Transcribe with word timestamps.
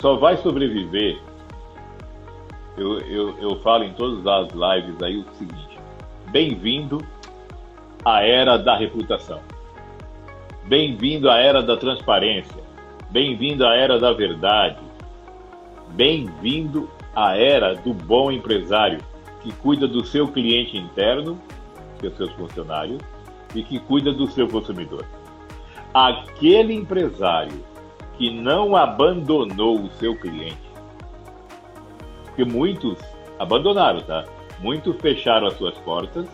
só 0.00 0.16
vai 0.16 0.36
sobreviver. 0.38 1.18
Eu, 2.76 3.00
eu, 3.00 3.38
eu 3.38 3.56
falo 3.60 3.84
em 3.84 3.92
todas 3.92 4.24
as 4.26 4.48
lives 4.52 5.02
aí 5.02 5.16
o 5.18 5.24
seguinte: 5.34 5.78
bem-vindo 6.30 7.04
à 8.04 8.22
era 8.22 8.56
da 8.56 8.76
reputação. 8.76 9.40
Bem-vindo 10.64 11.30
à 11.30 11.38
era 11.38 11.62
da 11.62 11.76
transparência. 11.76 12.62
Bem-vindo 13.10 13.66
à 13.66 13.74
era 13.74 13.98
da 13.98 14.12
verdade. 14.12 14.78
Bem-vindo 15.90 16.88
à 17.16 17.36
era 17.36 17.74
do 17.74 17.92
bom 17.92 18.30
empresário 18.30 19.00
que 19.42 19.52
cuida 19.52 19.88
do 19.88 20.04
seu 20.04 20.28
cliente 20.28 20.76
interno, 20.76 21.40
que 21.98 22.08
são 22.10 22.16
seus 22.18 22.32
funcionários, 22.32 23.00
e 23.54 23.62
que 23.62 23.78
cuida 23.80 24.12
do 24.12 24.26
seu 24.28 24.46
consumidor. 24.46 25.06
Aquele 25.94 26.74
empresário 26.74 27.64
que 28.18 28.30
não 28.30 28.76
abandonou 28.76 29.80
o 29.80 29.90
seu 29.92 30.18
cliente, 30.18 30.58
porque 32.24 32.44
muitos 32.44 32.98
abandonaram, 33.38 34.00
tá? 34.02 34.24
Muitos 34.58 34.96
fecharam 35.00 35.46
as 35.46 35.54
suas 35.54 35.78
portas, 35.78 36.26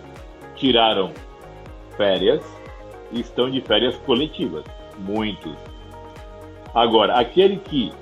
tiraram 0.57 1.13
férias 1.97 2.43
e 3.13 3.21
estão 3.21 3.51
de 3.51 3.61
férias 3.61 3.97
coletivas. 3.99 4.65
Muitos. 4.99 5.57
Agora, 6.75 7.19
aquele 7.19 7.59
que 7.59 7.93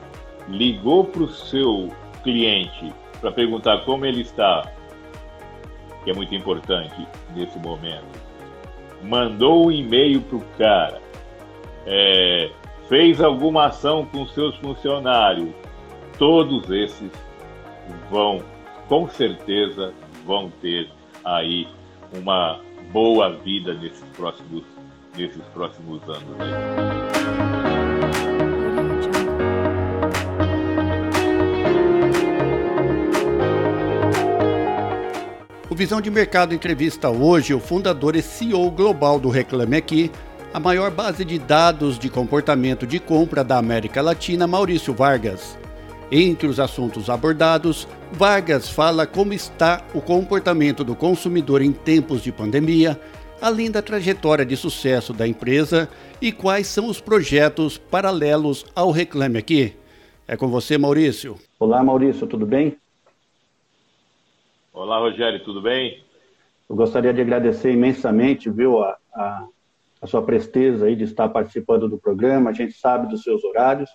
ligou 0.48 1.04
para 1.04 1.22
o 1.22 1.28
seu 1.28 1.90
cliente 2.22 2.92
para 3.20 3.32
perguntar 3.32 3.84
como 3.84 4.04
ele 4.06 4.22
está, 4.22 4.70
que 6.04 6.10
é 6.10 6.14
muito 6.14 6.34
importante 6.34 7.06
nesse 7.34 7.58
momento, 7.58 8.04
mandou 9.02 9.66
um 9.66 9.70
e-mail 9.70 10.20
para 10.22 10.36
o 10.36 10.44
cara, 10.58 11.00
é, 11.86 12.50
fez 12.92 13.22
alguma 13.22 13.68
ação 13.68 14.04
com 14.04 14.26
seus 14.26 14.54
funcionários, 14.56 15.48
todos 16.18 16.70
esses 16.70 17.10
vão, 18.10 18.42
com 18.86 19.08
certeza, 19.08 19.94
vão 20.26 20.52
ter 20.60 20.90
aí 21.24 21.66
uma 22.12 22.60
boa 22.92 23.30
vida 23.30 23.72
nesses 23.72 24.04
próximos, 24.14 24.64
nesses 25.16 25.42
próximos 25.54 26.02
anos. 26.02 26.22
O 35.70 35.74
Visão 35.74 36.02
de 36.02 36.10
Mercado 36.10 36.52
entrevista 36.52 37.08
hoje 37.08 37.54
o 37.54 37.58
fundador 37.58 38.14
e 38.14 38.20
CEO 38.20 38.70
global 38.70 39.18
do 39.18 39.30
Reclame 39.30 39.78
Aqui, 39.78 40.12
a 40.54 40.60
maior 40.60 40.90
base 40.90 41.24
de 41.24 41.38
dados 41.38 41.98
de 41.98 42.10
comportamento 42.10 42.86
de 42.86 43.00
compra 43.00 43.42
da 43.42 43.56
América 43.56 44.02
Latina, 44.02 44.46
Maurício 44.46 44.92
Vargas. 44.92 45.58
Entre 46.10 46.46
os 46.46 46.60
assuntos 46.60 47.08
abordados, 47.08 47.88
Vargas 48.12 48.68
fala 48.68 49.06
como 49.06 49.32
está 49.32 49.82
o 49.94 50.00
comportamento 50.02 50.84
do 50.84 50.94
consumidor 50.94 51.62
em 51.62 51.72
tempos 51.72 52.22
de 52.22 52.30
pandemia, 52.30 53.00
além 53.40 53.70
da 53.70 53.80
trajetória 53.80 54.44
de 54.44 54.54
sucesso 54.54 55.14
da 55.14 55.26
empresa 55.26 55.88
e 56.20 56.30
quais 56.30 56.66
são 56.66 56.86
os 56.86 57.00
projetos 57.00 57.78
paralelos 57.78 58.66
ao 58.76 58.90
Reclame 58.90 59.38
Aqui. 59.38 59.74
É 60.28 60.36
com 60.36 60.48
você, 60.48 60.76
Maurício. 60.76 61.36
Olá, 61.58 61.82
Maurício, 61.82 62.26
tudo 62.26 62.44
bem? 62.44 62.76
Olá, 64.74 64.98
Rogério, 64.98 65.42
tudo 65.42 65.62
bem? 65.62 66.02
Eu 66.68 66.76
gostaria 66.76 67.12
de 67.12 67.22
agradecer 67.22 67.72
imensamente, 67.72 68.50
viu, 68.50 68.82
a, 68.82 68.96
a, 69.14 69.46
a, 70.02 70.06
sua 70.06 70.22
presteza 70.22 70.86
aí 70.86 70.96
de 70.96 71.04
estar 71.04 71.28
participando 71.28 71.88
do 71.88 71.96
programa. 71.96 72.50
A 72.50 72.52
gente 72.52 72.74
sabe 72.74 73.08
dos 73.08 73.22
seus 73.22 73.44
horários, 73.44 73.90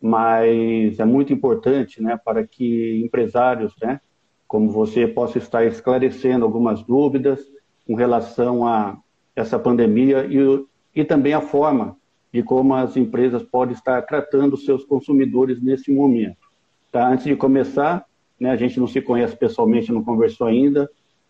mas 0.00 0.98
é 0.98 1.04
muito 1.04 1.32
importante, 1.32 2.02
né, 2.02 2.18
para 2.22 2.46
que 2.46 3.00
empresários, 3.04 3.72
né, 3.80 4.00
como 4.46 4.70
você, 4.70 5.06
possa 5.06 5.38
estar 5.38 5.64
esclarecendo 5.64 6.44
algumas 6.44 6.82
dúvidas 6.82 7.40
com 7.86 7.94
relação 7.94 8.66
a 8.66 8.98
essa 9.34 9.58
pandemia 9.58 10.26
e, 10.26 11.00
e 11.00 11.04
também 11.04 11.32
a 11.32 11.40
forma 11.40 11.96
de 12.32 12.42
como 12.42 12.74
as 12.74 12.96
empresas 12.96 13.42
podem 13.42 13.74
estar 13.74 14.02
tratando 14.02 14.56
seus 14.56 14.84
consumidores 14.84 15.62
nesse 15.62 15.90
momento. 15.92 16.46
Tá? 16.92 17.08
Antes 17.08 17.24
de 17.24 17.36
começar, 17.36 18.04
né? 18.38 18.50
A 18.50 18.56
gente 18.56 18.78
não 18.78 18.86
se 18.86 19.00
conhece 19.00 19.36
pessoalmente, 19.36 19.92
não 19.92 20.04
conversou 20.04 20.46
ainda. 20.46 20.88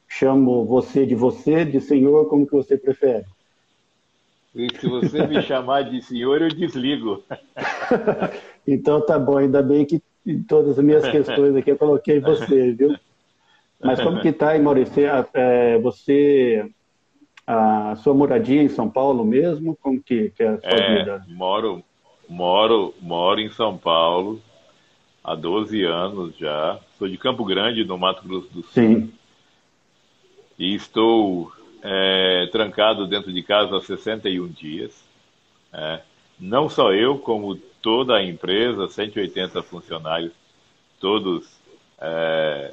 Chamo 0.08 0.64
você 0.64 1.06
de 1.06 1.14
você, 1.14 1.64
de 1.64 1.80
senhor, 1.80 2.28
como 2.28 2.46
que 2.46 2.52
você 2.52 2.76
prefere? 2.76 3.24
Se 4.80 4.88
você 4.88 5.26
me 5.26 5.42
chamar 5.42 5.82
de 5.82 6.00
senhor, 6.00 6.40
eu 6.40 6.48
desligo. 6.48 7.22
então 8.66 9.04
tá 9.04 9.18
bom, 9.18 9.36
ainda 9.36 9.62
bem 9.62 9.84
que 9.84 10.02
em 10.26 10.42
todas 10.42 10.78
as 10.78 10.84
minhas 10.84 11.06
questões 11.08 11.54
aqui 11.54 11.70
eu 11.70 11.76
coloquei 11.76 12.20
você, 12.20 12.72
viu? 12.72 12.96
Mas 13.82 14.00
como 14.00 14.20
que 14.20 14.32
tá 14.32 14.50
aí, 14.50 14.60
Maurício? 14.60 15.02
É, 15.34 15.78
você, 15.78 16.66
a 17.46 17.94
sua 17.96 18.14
moradia 18.14 18.62
em 18.62 18.68
São 18.68 18.88
Paulo 18.88 19.24
mesmo? 19.24 19.76
Como 19.80 20.02
que, 20.02 20.30
que 20.30 20.42
é 20.42 20.48
a 20.48 20.60
sua 20.60 20.70
é, 20.70 20.98
vida? 20.98 21.24
Moro, 21.28 21.84
moro, 22.26 22.94
moro 23.00 23.38
em 23.38 23.50
São 23.50 23.76
Paulo 23.76 24.40
há 25.22 25.34
12 25.34 25.84
anos 25.84 26.34
já. 26.38 26.80
Sou 26.98 27.06
de 27.06 27.18
Campo 27.18 27.44
Grande, 27.44 27.84
no 27.84 27.98
Mato 27.98 28.26
Grosso 28.26 28.48
do 28.48 28.62
Sul. 28.62 28.72
Sim. 28.72 29.12
E 30.58 30.74
estou 30.74 31.52
é, 31.82 32.48
trancado 32.52 33.06
dentro 33.06 33.32
de 33.32 33.42
casa 33.42 33.76
há 33.76 33.80
61 33.80 34.48
dias. 34.48 35.04
É. 35.72 36.00
Não 36.38 36.68
só 36.68 36.92
eu, 36.92 37.18
como 37.18 37.56
toda 37.80 38.16
a 38.16 38.24
empresa, 38.24 38.88
180 38.88 39.62
funcionários, 39.62 40.32
todos 41.00 41.48
é, 41.98 42.72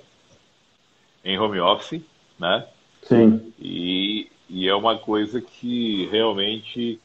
em 1.23 1.37
home 1.37 1.59
office, 1.59 2.01
né? 2.37 2.65
Sim. 3.03 3.53
E, 3.59 4.29
e 4.49 4.67
é 4.67 4.75
uma 4.75 4.97
coisa 4.97 5.41
que 5.41 6.07
realmente 6.11 6.99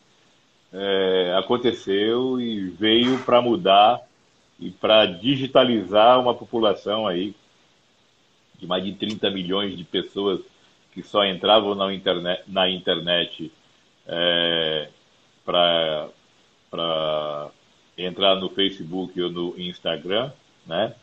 é, 0.72 1.34
aconteceu 1.38 2.40
e 2.40 2.68
veio 2.68 3.18
para 3.24 3.40
mudar 3.40 4.00
e 4.58 4.70
para 4.70 5.06
digitalizar 5.06 6.20
uma 6.20 6.34
população 6.34 7.06
aí 7.06 7.34
de 8.58 8.66
mais 8.66 8.84
de 8.84 8.92
30 8.92 9.30
milhões 9.30 9.76
de 9.76 9.84
pessoas 9.84 10.40
que 11.00 11.08
só 11.08 11.24
entravam 11.24 11.76
na 11.76 11.94
internet, 11.94 12.42
na 12.48 12.68
internet 12.68 13.52
é, 14.06 14.88
para 15.44 16.08
entrar 17.96 18.34
no 18.36 18.48
Facebook 18.50 19.20
ou 19.20 19.30
no 19.30 19.54
Instagram, 19.60 20.32
né? 20.66 20.94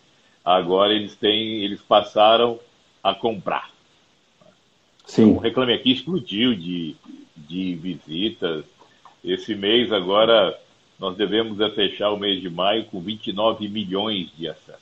Agora 0.43 0.93
eles 0.93 1.15
têm, 1.15 1.63
eles 1.63 1.81
passaram 1.81 2.59
a 3.01 3.15
comprar. 3.15 3.71
Sim. 5.05 5.23
Então, 5.23 5.35
o 5.35 5.39
Reclame 5.39 5.73
Aqui 5.73 5.91
explodiu 5.93 6.53
de, 6.53 6.95
de 7.35 7.75
visitas. 7.75 8.65
Esse 9.23 9.55
mês 9.55 9.91
agora 9.91 10.59
nós 10.99 11.15
devemos 11.15 11.59
é 11.59 11.69
fechar 11.69 12.11
o 12.11 12.17
mês 12.17 12.41
de 12.41 12.49
maio 12.49 12.85
com 12.85 12.99
29 12.99 13.67
milhões 13.69 14.29
de 14.37 14.47
acessos. 14.47 14.81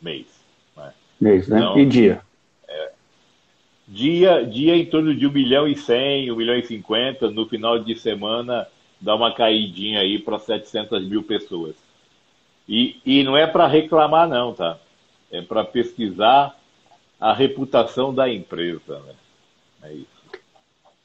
Mês. 0.00 0.26
Né? 0.76 0.92
Mês, 1.20 1.48
né? 1.48 1.58
Então, 1.58 1.78
e 1.78 1.86
dia? 1.86 2.20
Dia? 3.86 4.44
Dia 4.44 4.76
em 4.76 4.86
torno 4.86 5.14
de 5.14 5.26
1 5.26 5.32
milhão 5.32 5.68
e 5.68 5.76
100, 5.76 6.32
1 6.32 6.36
milhão 6.36 6.56
e 6.56 6.64
50. 6.64 7.30
No 7.30 7.46
final 7.46 7.78
de 7.78 7.96
semana, 7.98 8.66
dá 9.00 9.14
uma 9.14 9.34
caidinha 9.34 10.00
aí 10.00 10.18
para 10.18 10.38
700 10.38 11.08
mil 11.08 11.22
pessoas. 11.22 11.76
E, 12.68 13.00
e 13.06 13.22
não 13.22 13.36
é 13.36 13.46
para 13.46 13.66
reclamar, 13.66 14.28
não, 14.28 14.52
tá? 14.52 14.78
É 15.30 15.40
para 15.40 15.64
pesquisar 15.64 16.56
a 17.20 17.32
reputação 17.32 18.12
da 18.12 18.28
empresa, 18.28 18.98
né? 19.00 19.14
É 19.82 19.92
isso. 19.92 20.16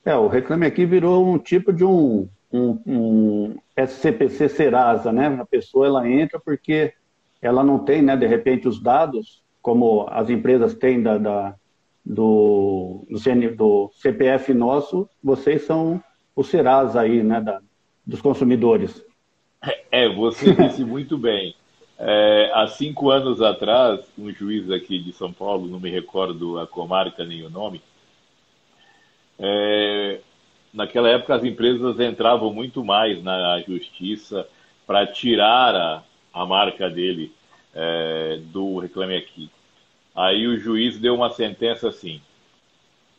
É, 0.04 0.16
o 0.16 0.28
Reclame 0.28 0.66
Aqui 0.66 0.86
virou 0.86 1.28
um 1.28 1.38
tipo 1.38 1.72
de 1.72 1.86
um 1.86 2.28
um, 2.52 2.80
um 2.86 3.56
SCPC 3.78 4.50
Serasa, 4.50 5.12
né? 5.12 5.28
A 5.40 5.46
pessoa 5.46 5.88
ela 5.88 6.10
entra 6.10 6.40
porque 6.40 6.94
ela 7.42 7.64
não 7.64 7.80
tem, 7.80 8.02
né, 8.02 8.16
de 8.16 8.28
repente, 8.28 8.68
os 8.68 8.80
dados, 8.80 9.42
como 9.62 10.08
as 10.10 10.30
empresas 10.30 10.74
têm 10.74 11.02
da, 11.02 11.18
da 11.18 11.56
do, 12.06 13.06
do, 13.10 13.20
CN, 13.20 13.50
do, 13.50 13.92
CPF 13.96 14.54
nosso, 14.54 15.10
vocês 15.24 15.64
são 15.64 16.04
o 16.36 16.44
Serasa 16.44 17.02
aí, 17.02 17.24
né, 17.24 17.40
da, 17.42 17.62
dos 18.06 18.22
consumidores. 18.22 19.04
É, 19.94 20.08
você 20.08 20.56
disse 20.56 20.86
muito 20.86 21.18
bem. 21.18 21.54
É, 22.00 22.50
há 22.56 22.66
cinco 22.66 23.12
anos 23.12 23.42
atrás, 23.42 24.00
um 24.18 24.32
juiz 24.32 24.72
aqui 24.72 24.98
de 24.98 25.12
São 25.12 25.32
Paulo, 25.34 25.68
não 25.68 25.82
me 25.82 25.92
recordo 25.92 26.58
a 26.58 26.66
comarca 26.66 27.26
nem 27.26 27.44
o 27.44 27.50
nome, 27.50 27.82
é, 29.38 30.20
naquela 30.74 31.10
época 31.10 31.36
as 31.36 31.44
empresas 31.44 32.00
entravam 32.00 32.54
muito 32.54 32.84
mais 32.86 33.22
na 33.24 33.60
justiça 33.62 34.48
para 34.86 35.08
tirar 35.08 35.76
a, 35.76 36.04
a 36.34 36.46
marca 36.46 36.90
dele 36.90 37.34
é, 37.74 38.40
do 38.46 38.80
Reclame 38.80 39.18
Aqui. 39.18 39.50
Aí 40.16 40.46
o 40.48 40.60
juiz 40.60 41.00
deu 41.00 41.16
uma 41.16 41.30
sentença 41.30 41.90
assim: 41.90 42.22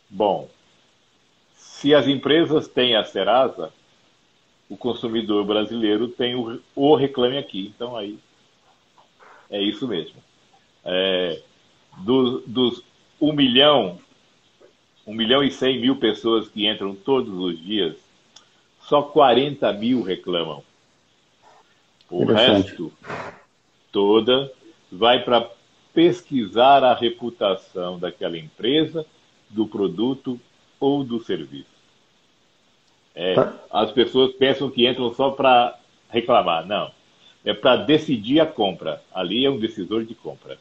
bom, 0.09 0.49
se 1.55 1.94
as 1.94 2.06
empresas 2.06 2.69
têm 2.69 2.97
a 2.97 3.05
Serasa, 3.05 3.73
o 4.69 4.77
consumidor 4.77 5.44
brasileiro 5.44 6.09
tem 6.09 6.35
o, 6.35 6.61
o 6.75 6.94
Reclame 6.94 7.39
Aqui. 7.39 7.73
Então 7.75 7.97
aí 7.97 8.19
É 9.50 9.61
isso 9.61 9.87
mesmo. 9.87 10.17
É, 10.85 11.43
do, 11.99 12.41
dos 12.47 12.83
1 13.21 13.33
milhão, 13.33 13.99
1 15.06 15.15
milhão 15.15 15.43
e 15.45 15.50
100 15.50 15.81
mil 15.81 15.97
pessoas 15.97 16.49
que 16.49 16.67
entram 16.67 16.95
todos 16.95 17.33
os 17.37 17.59
dias, 17.62 17.97
só 18.81 19.03
40 19.03 19.73
mil 19.75 20.03
reclamam. 20.03 20.62
O 22.11 22.25
resto 22.25 22.93
toda 23.91 24.53
vai 24.91 25.23
para 25.23 25.49
pesquisar 25.94 26.85
a 26.85 26.94
reputação 26.94 27.99
daquela 27.99 28.39
empresa, 28.39 29.05
do 29.49 29.67
produto 29.67 30.41
ou 30.81 31.05
do 31.05 31.21
serviço. 31.21 31.73
É, 33.15 33.35
tá. 33.35 33.55
As 33.71 33.93
pessoas 33.93 34.33
pensam 34.33 34.71
que 34.71 34.89
entram 34.89 35.12
só 35.12 35.31
para 35.31 35.79
reclamar. 36.09 36.67
Não. 36.67 36.91
É 37.44 37.53
para 37.53 37.77
decidir 37.77 38.41
a 38.41 38.47
compra. 38.47 39.03
Ali 39.12 39.44
é 39.44 39.50
um 39.50 39.59
decisor 39.59 40.05
de 40.05 40.15
compra. 40.15 40.56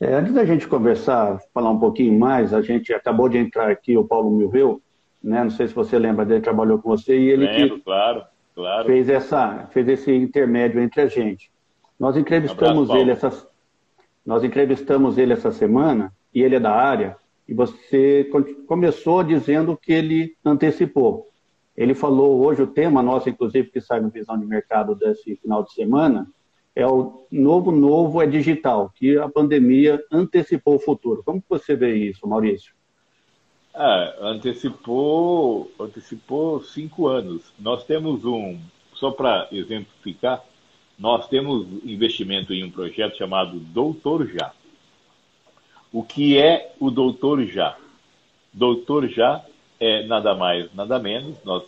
É, 0.00 0.14
antes 0.14 0.32
da 0.32 0.44
gente 0.44 0.66
conversar, 0.66 1.40
falar 1.52 1.70
um 1.70 1.78
pouquinho 1.78 2.18
mais, 2.18 2.52
a 2.52 2.60
gente 2.60 2.92
acabou 2.92 3.28
de 3.28 3.38
entrar 3.38 3.70
aqui, 3.70 3.96
o 3.96 4.04
Paulo 4.04 4.30
Milveu, 4.30 4.80
né? 5.22 5.42
não 5.42 5.50
sei 5.50 5.68
se 5.68 5.74
você 5.74 5.98
lembra 5.98 6.24
dele, 6.24 6.40
trabalhou 6.40 6.78
com 6.78 6.90
você, 6.90 7.18
e 7.18 7.30
ele 7.30 7.46
Lembro, 7.46 7.80
claro, 7.80 8.24
claro. 8.54 8.86
Fez, 8.86 9.08
essa, 9.08 9.68
fez 9.70 9.88
esse 9.88 10.12
intermédio 10.12 10.80
entre 10.80 11.00
a 11.00 11.06
gente. 11.06 11.50
Nós 11.98 12.16
entrevistamos 12.16 12.88
um 12.88 12.92
abraço, 12.92 13.00
ele 13.00 13.10
essa, 13.12 13.48
nós 14.24 14.42
entrevistamos 14.42 15.18
ele 15.18 15.32
essa 15.32 15.52
semana, 15.52 16.12
e 16.34 16.42
ele 16.42 16.56
é 16.56 16.60
da 16.60 16.72
área, 16.72 17.16
e 17.46 17.54
você 17.54 18.28
começou 18.66 19.22
dizendo 19.22 19.76
que 19.76 19.92
ele 19.92 20.34
antecipou. 20.44 21.28
Ele 21.76 21.94
falou 21.94 22.44
hoje 22.44 22.62
o 22.62 22.66
tema 22.66 23.02
nosso, 23.02 23.28
inclusive, 23.28 23.70
que 23.70 23.80
sai 23.80 24.00
no 24.00 24.08
Visão 24.08 24.38
de 24.38 24.46
Mercado 24.46 24.94
desse 24.94 25.36
final 25.36 25.62
de 25.62 25.72
semana, 25.72 26.26
é 26.74 26.86
o 26.86 27.26
novo 27.30 27.70
novo 27.70 28.20
é 28.20 28.26
digital, 28.26 28.90
que 28.94 29.16
a 29.16 29.28
pandemia 29.28 30.02
antecipou 30.10 30.76
o 30.76 30.80
futuro. 30.80 31.22
Como 31.24 31.42
você 31.48 31.76
vê 31.76 31.94
isso, 31.94 32.26
Maurício? 32.26 32.74
É, 33.74 34.16
antecipou, 34.20 35.70
antecipou 35.78 36.62
cinco 36.62 37.06
anos. 37.06 37.52
Nós 37.58 37.84
temos 37.84 38.24
um, 38.24 38.58
só 38.94 39.10
para 39.10 39.48
exemplificar, 39.52 40.44
nós 40.98 41.28
temos 41.28 41.66
investimento 41.84 42.52
em 42.52 42.64
um 42.64 42.70
projeto 42.70 43.16
chamado 43.16 43.58
Doutor 43.58 44.26
Já. 44.28 44.52
O 45.92 46.02
que 46.02 46.38
é 46.38 46.72
o 46.78 46.90
Doutor 46.90 47.44
Já? 47.44 47.76
Doutor 48.52 49.08
Já 49.08 49.44
é 49.80 50.04
nada 50.06 50.34
mais, 50.34 50.72
nada 50.74 50.98
menos, 50.98 51.36
nós 51.44 51.64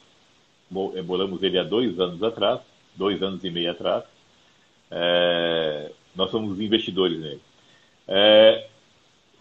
bolamos 0.70 1.42
ele 1.42 1.58
há 1.58 1.64
dois 1.64 1.98
anos 1.98 2.22
atrás, 2.22 2.60
dois 2.94 3.22
anos 3.22 3.42
e 3.44 3.50
meio 3.50 3.70
atrás, 3.70 4.04
é, 4.90 5.90
nós 6.14 6.30
somos 6.30 6.58
investidores 6.60 7.18
nele. 7.18 7.40
É, 8.08 8.66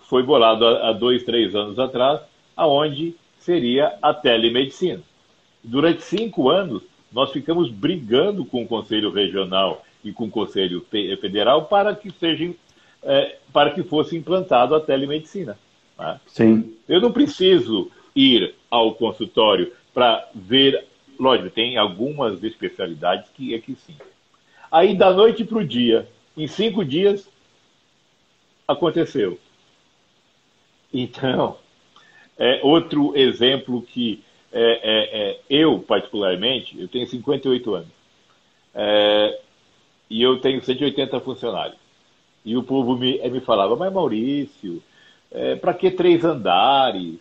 foi 0.10 0.24
bolado 0.24 0.66
há 0.66 0.92
dois, 0.92 1.24
três 1.24 1.56
anos 1.56 1.80
atrás, 1.80 2.22
aonde 2.56 3.16
seria 3.40 3.98
a 4.02 4.14
telemedicina. 4.14 5.02
Durante 5.64 6.02
cinco 6.04 6.50
anos, 6.50 6.84
nós 7.16 7.32
ficamos 7.32 7.72
brigando 7.72 8.44
com 8.44 8.64
o 8.64 8.68
Conselho 8.68 9.10
Regional 9.10 9.86
e 10.04 10.12
com 10.12 10.26
o 10.26 10.30
Conselho 10.30 10.86
Federal 10.92 11.64
para 11.64 11.96
que 11.96 12.12
seja, 12.12 12.54
é, 13.02 13.38
para 13.54 13.72
que 13.72 13.84
fosse 13.84 14.18
implantado 14.18 14.76
a 14.76 14.82
telemedicina. 14.82 15.58
Né? 15.98 16.20
Sim. 16.28 16.76
Eu 16.90 17.00
não 17.00 17.14
preciso 17.14 17.90
ir 18.14 18.54
ao 18.70 18.96
consultório 18.96 19.72
para 19.94 20.28
ver, 20.36 20.84
lógico, 21.18 21.50
tem 21.52 21.78
algumas 21.78 22.44
especialidades 22.44 23.30
que 23.30 23.56
é 23.56 23.60
que 23.60 23.76
sim. 23.76 23.96
Aí 24.70 24.94
da 24.94 25.14
noite 25.14 25.46
para 25.46 25.60
o 25.60 25.66
dia, 25.66 26.06
em 26.36 26.48
cinco 26.48 26.84
dias, 26.84 27.30
aconteceu. 28.68 29.40
Então, 30.94 31.58
é 32.38 32.60
outro 32.62 33.16
exemplo 33.16 33.82
que 33.82 34.22
é, 34.58 34.62
é, 34.62 35.30
é, 35.32 35.40
eu, 35.50 35.80
particularmente, 35.80 36.80
eu 36.80 36.88
tenho 36.88 37.06
58 37.06 37.76
anos. 37.76 37.90
É, 38.74 39.40
e 40.10 40.22
eu 40.22 40.40
tenho 40.40 40.64
180 40.64 41.20
funcionários. 41.20 41.78
E 42.46 42.56
o 42.56 42.64
povo 42.64 42.96
me, 42.96 43.18
me 43.30 43.42
falava, 43.42 43.76
mas 43.76 43.92
Maurício, 43.92 44.82
é, 45.30 45.56
para 45.58 45.74
que 45.74 45.92
três 45.92 46.24
andares? 46.24 47.20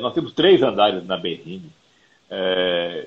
Nós 0.00 0.12
temos 0.12 0.32
três 0.32 0.60
andares 0.64 1.06
na 1.06 1.16
Berrine. 1.16 1.70
É, 2.28 3.06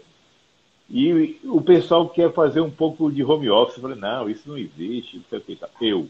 e 0.90 1.38
o 1.44 1.62
pessoal 1.62 2.08
quer 2.08 2.32
fazer 2.34 2.62
um 2.62 2.72
pouco 2.72 3.12
de 3.12 3.22
home 3.22 3.50
office. 3.50 3.76
Eu 3.76 3.82
falei, 3.82 3.98
não, 3.98 4.30
isso 4.30 4.48
não 4.50 4.58
existe. 4.58 5.18
Não 5.18 5.26
sei 5.30 5.40
o 5.40 5.42
que. 5.42 5.56
Tá. 5.58 5.70
Eu. 5.82 6.10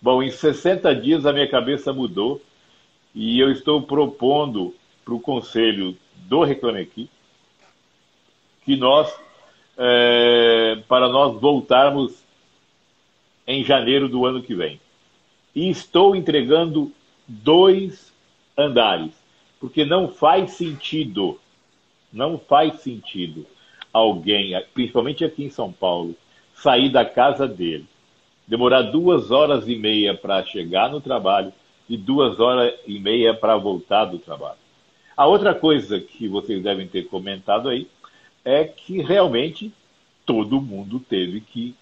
Bom, 0.00 0.22
em 0.22 0.30
60 0.30 0.94
dias 0.94 1.24
a 1.24 1.32
minha 1.32 1.48
cabeça 1.48 1.92
mudou 1.92 2.40
e 3.14 3.40
eu 3.40 3.50
estou 3.50 3.80
propondo 3.80 4.74
para 5.06 5.14
o 5.14 5.20
conselho 5.20 5.96
do 6.16 6.42
Reclame 6.42 6.80
Aqui 6.80 7.08
que 8.64 8.76
nós, 8.76 9.16
é, 9.78 10.82
para 10.88 11.08
nós 11.08 11.40
voltarmos 11.40 12.24
em 13.46 13.62
janeiro 13.62 14.08
do 14.08 14.26
ano 14.26 14.42
que 14.42 14.56
vem. 14.56 14.80
E 15.54 15.70
estou 15.70 16.16
entregando 16.16 16.90
dois 17.28 18.12
andares, 18.58 19.12
porque 19.60 19.84
não 19.84 20.08
faz 20.08 20.54
sentido, 20.54 21.38
não 22.12 22.36
faz 22.36 22.80
sentido 22.80 23.46
alguém, 23.92 24.60
principalmente 24.74 25.24
aqui 25.24 25.44
em 25.44 25.50
São 25.50 25.72
Paulo, 25.72 26.16
sair 26.52 26.90
da 26.90 27.04
casa 27.04 27.46
dele, 27.46 27.86
demorar 28.48 28.82
duas 28.82 29.30
horas 29.30 29.68
e 29.68 29.76
meia 29.76 30.12
para 30.12 30.44
chegar 30.44 30.90
no 30.90 31.00
trabalho 31.00 31.52
e 31.88 31.96
duas 31.96 32.40
horas 32.40 32.74
e 32.84 32.98
meia 32.98 33.32
para 33.32 33.56
voltar 33.56 34.06
do 34.06 34.18
trabalho. 34.18 34.65
A 35.16 35.26
outra 35.26 35.54
coisa 35.54 36.00
que 36.00 36.28
vocês 36.28 36.62
devem 36.62 36.86
ter 36.86 37.04
comentado 37.04 37.68
aí 37.68 37.88
é 38.44 38.64
que 38.64 39.00
realmente 39.00 39.72
todo 40.26 40.60
mundo 40.60 41.00
teve 41.00 41.40
que 41.40 41.74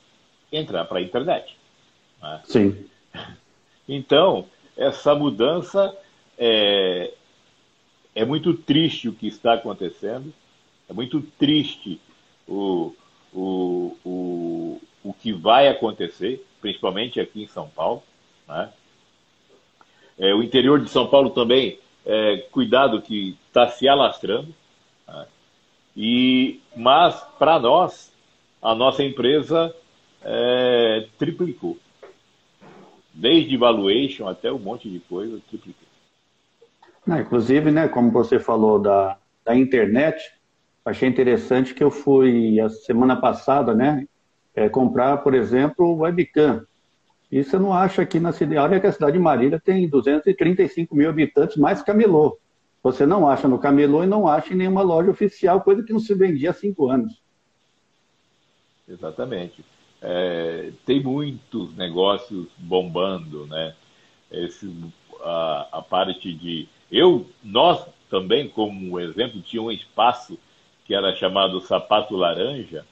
entrar 0.52 0.84
para 0.84 0.98
a 0.98 1.02
internet. 1.02 1.56
Né? 2.22 2.40
Sim. 2.44 2.86
Então, 3.88 4.46
essa 4.76 5.14
mudança 5.14 5.96
é, 6.38 7.12
é 8.14 8.24
muito 8.24 8.54
triste 8.54 9.08
o 9.08 9.12
que 9.12 9.26
está 9.26 9.54
acontecendo, 9.54 10.32
é 10.88 10.92
muito 10.92 11.20
triste 11.38 12.00
o, 12.46 12.94
o, 13.32 13.96
o, 14.04 14.80
o 15.02 15.12
que 15.14 15.32
vai 15.32 15.68
acontecer, 15.68 16.44
principalmente 16.60 17.20
aqui 17.20 17.42
em 17.42 17.48
São 17.48 17.68
Paulo. 17.68 18.02
Né? 18.46 18.70
É, 20.18 20.34
o 20.34 20.42
interior 20.42 20.80
de 20.80 20.88
São 20.88 21.08
Paulo 21.08 21.30
também, 21.30 21.78
é, 22.04 22.46
cuidado 22.50 23.00
que 23.02 23.36
está 23.48 23.68
se 23.68 23.88
alastrando. 23.88 24.54
Né? 25.06 25.26
E, 25.96 26.60
mas, 26.76 27.20
para 27.38 27.58
nós, 27.58 28.12
a 28.60 28.74
nossa 28.74 29.02
empresa 29.02 29.74
é, 30.22 31.06
triplicou. 31.18 31.78
Desde 33.12 33.56
valuation 33.56 34.26
até 34.26 34.50
um 34.50 34.58
monte 34.58 34.90
de 34.90 34.98
coisa, 35.00 35.40
triplicou. 35.48 35.86
Não, 37.06 37.20
inclusive, 37.20 37.70
né, 37.70 37.86
como 37.86 38.10
você 38.10 38.38
falou 38.38 38.78
da, 38.78 39.18
da 39.44 39.54
internet, 39.54 40.32
achei 40.84 41.08
interessante 41.08 41.74
que 41.74 41.84
eu 41.84 41.90
fui 41.90 42.58
a 42.58 42.68
semana 42.70 43.16
passada, 43.16 43.74
né, 43.74 44.06
é, 44.54 44.68
comprar, 44.68 45.18
por 45.18 45.34
exemplo, 45.34 45.86
o 45.86 45.98
webcam. 45.98 46.66
Isso 47.34 47.50
você 47.50 47.58
não 47.58 47.72
acha 47.72 48.00
aqui 48.00 48.20
na 48.20 48.30
cidade, 48.30 48.58
olha 48.58 48.78
que 48.78 48.86
a 48.86 48.92
cidade 48.92 49.14
de 49.14 49.18
Marília 49.18 49.58
tem 49.58 49.88
235 49.88 50.94
mil 50.94 51.10
habitantes, 51.10 51.56
mais 51.56 51.82
camelô. 51.82 52.38
Você 52.80 53.04
não 53.04 53.28
acha 53.28 53.48
no 53.48 53.58
camelô 53.58 54.04
e 54.04 54.06
não 54.06 54.28
acha 54.28 54.54
em 54.54 54.56
nenhuma 54.56 54.82
loja 54.82 55.10
oficial, 55.10 55.60
coisa 55.60 55.82
que 55.82 55.92
não 55.92 55.98
se 55.98 56.14
vendia 56.14 56.50
há 56.50 56.54
cinco 56.54 56.88
anos. 56.88 57.20
Exatamente. 58.88 59.64
É, 60.00 60.70
tem 60.86 61.02
muitos 61.02 61.76
negócios 61.76 62.46
bombando, 62.56 63.48
né? 63.48 63.74
Esse, 64.30 64.72
a, 65.20 65.68
a 65.72 65.82
parte 65.82 66.32
de 66.32 66.68
eu, 66.88 67.26
nós 67.42 67.84
também, 68.08 68.48
como 68.48 69.00
exemplo, 69.00 69.42
tinha 69.42 69.60
um 69.60 69.72
espaço 69.72 70.38
que 70.84 70.94
era 70.94 71.16
chamado 71.16 71.60
Sapato 71.62 72.14
Laranja, 72.14 72.86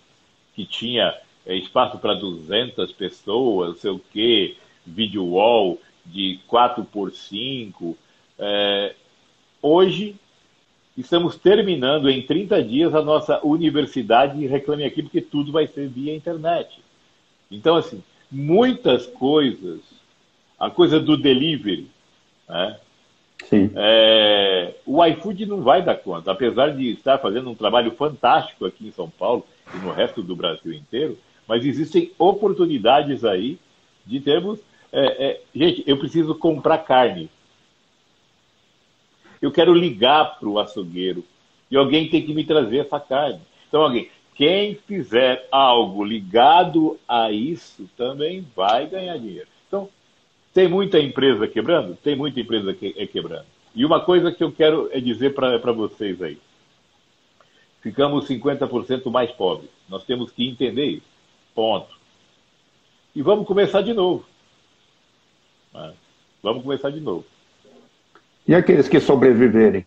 que 0.53 0.67
tinha 0.67 1.15
é, 1.47 1.57
espaço 1.57 1.99
para 1.99 2.15
200 2.15 2.93
pessoas, 2.93 3.79
sei 3.79 3.91
o 3.91 4.01
quê, 4.13 4.57
video 4.87 5.25
wall 5.25 5.79
de 6.05 6.41
4 6.47 6.85
por 6.85 7.13
5. 7.13 7.97
É, 8.39 8.95
hoje, 9.61 10.17
estamos 10.97 11.37
terminando 11.37 12.11
em 12.11 12.23
30 12.23 12.63
dias 12.63 12.95
a 12.95 13.03
nossa 13.03 13.45
universidade 13.45 14.47
Reclame 14.47 14.85
Aqui, 14.85 15.03
porque 15.03 15.21
tudo 15.21 15.53
vai 15.53 15.67
ser 15.67 15.89
via 15.89 16.15
internet. 16.15 16.81
Então, 17.51 17.77
assim, 17.77 18.03
muitas 18.31 19.07
coisas, 19.07 19.81
a 20.59 20.71
coisa 20.71 20.99
do 20.99 21.17
delivery, 21.17 21.89
né? 22.49 22.79
É, 23.75 24.75
o 24.87 25.05
iFood 25.05 25.47
não 25.47 25.63
vai 25.63 25.83
dar 25.83 25.97
conta, 25.97 26.31
apesar 26.31 26.69
de 26.75 26.93
estar 26.93 27.19
fazendo 27.19 27.51
um 27.51 27.55
trabalho 27.55 27.91
fantástico 27.93 28.65
aqui 28.65 28.87
em 28.87 28.93
São 28.93 29.11
Paulo 29.11 29.45
e 29.75 29.79
no 29.79 29.93
resto 29.93 30.23
do 30.23 30.37
Brasil 30.37 30.73
inteiro, 30.73 31.19
Mas 31.47 31.65
existem 31.65 32.13
oportunidades 32.19 33.25
aí 33.25 33.59
de 34.07 34.21
termos. 34.21 34.61
É, 34.93 35.27
é, 35.27 35.41
gente, 35.55 35.83
eu 35.87 35.99
preciso 35.99 36.35
comprar 36.35 36.79
carne. 36.79 37.31
Eu 39.41 39.51
quero 39.51 39.75
ligar 39.75 40.39
para 40.39 40.49
o 40.49 40.59
açougueiro 40.59 41.25
e 41.71 41.77
alguém 41.77 42.09
tem 42.09 42.25
que 42.25 42.35
me 42.35 42.45
trazer 42.45 42.79
essa 42.79 43.01
carne. 43.01 43.41
Então, 43.69 43.83
alguém, 43.83 44.09
quem 44.35 44.75
fizer 44.75 45.49
algo 45.51 46.05
ligado 46.05 46.99
a 47.09 47.31
isso 47.33 47.89
também 47.97 48.47
vai 48.55 48.87
ganhar 48.87 49.17
dinheiro. 49.19 49.49
Então, 49.67 49.89
tem 50.55 50.69
muita 50.69 50.99
empresa 50.99 51.49
quebrando? 51.49 51.97
Tem 51.97 52.15
muita 52.15 52.41
empresa 52.41 52.75
que, 52.75 52.95
é 52.97 53.07
quebrando. 53.07 53.47
E 53.75 53.85
uma 53.85 54.01
coisa 54.01 54.31
que 54.31 54.45
eu 54.45 54.53
quero 54.53 54.89
é 54.93 55.01
dizer 55.01 55.35
para 55.35 55.73
vocês 55.73 56.21
aí. 56.21 56.39
Ficamos 57.81 58.29
50% 58.29 59.11
mais 59.11 59.31
pobres. 59.33 59.71
Nós 59.89 60.05
temos 60.05 60.31
que 60.31 60.47
entender 60.47 60.87
isso. 60.87 61.12
Ponto. 61.55 61.95
E 63.15 63.23
vamos 63.23 63.47
começar 63.47 63.83
de 63.83 63.93
novo. 63.93 64.25
Né? 65.73 65.95
Vamos 66.43 66.63
começar 66.63 66.91
de 66.91 67.01
novo. 67.01 67.25
E 68.47 68.55
aqueles 68.55 68.89
que 68.89 69.01
sobreviverem? 69.01 69.87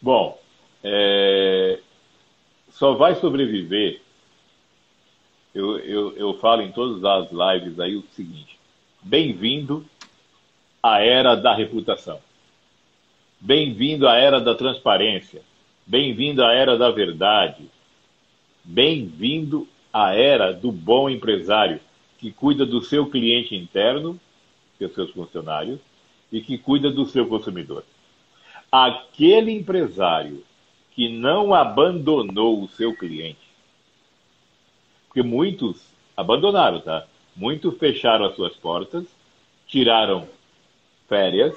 Bom, 0.00 0.38
é... 0.82 1.80
só 2.70 2.94
vai 2.94 3.14
sobreviver. 3.16 4.00
Eu, 5.54 5.78
eu, 5.80 6.16
eu 6.16 6.34
falo 6.38 6.62
em 6.62 6.72
todas 6.72 7.04
as 7.04 7.30
lives 7.30 7.78
aí 7.78 7.96
o 7.96 8.04
seguinte: 8.12 8.58
bem-vindo 9.02 9.84
à 10.82 11.00
era 11.00 11.34
da 11.34 11.54
reputação. 11.54 12.20
Bem-vindo 13.40 14.08
à 14.08 14.16
era 14.16 14.40
da 14.40 14.54
transparência. 14.54 15.42
Bem-vindo 15.86 16.44
à 16.44 16.52
era 16.52 16.78
da 16.78 16.90
verdade. 16.90 17.68
Bem-vindo 18.64 19.66
à 19.92 20.14
era 20.14 20.52
do 20.52 20.70
bom 20.70 21.10
empresário 21.10 21.80
que 22.18 22.30
cuida 22.30 22.64
do 22.64 22.80
seu 22.82 23.06
cliente 23.06 23.56
interno, 23.56 24.18
que 24.78 24.86
são 24.86 24.94
seus 24.94 25.10
funcionários, 25.10 25.80
e 26.30 26.40
que 26.40 26.56
cuida 26.56 26.90
do 26.90 27.04
seu 27.04 27.26
consumidor. 27.26 27.84
Aquele 28.70 29.50
empresário 29.52 30.44
que 30.92 31.08
não 31.08 31.52
abandonou 31.52 32.62
o 32.62 32.68
seu 32.68 32.94
cliente, 32.94 33.40
porque 35.08 35.22
muitos 35.22 35.84
abandonaram, 36.16 36.80
tá? 36.80 37.06
Muitos 37.34 37.76
fecharam 37.78 38.26
as 38.26 38.36
suas 38.36 38.54
portas, 38.54 39.04
tiraram 39.66 40.28
férias 41.08 41.54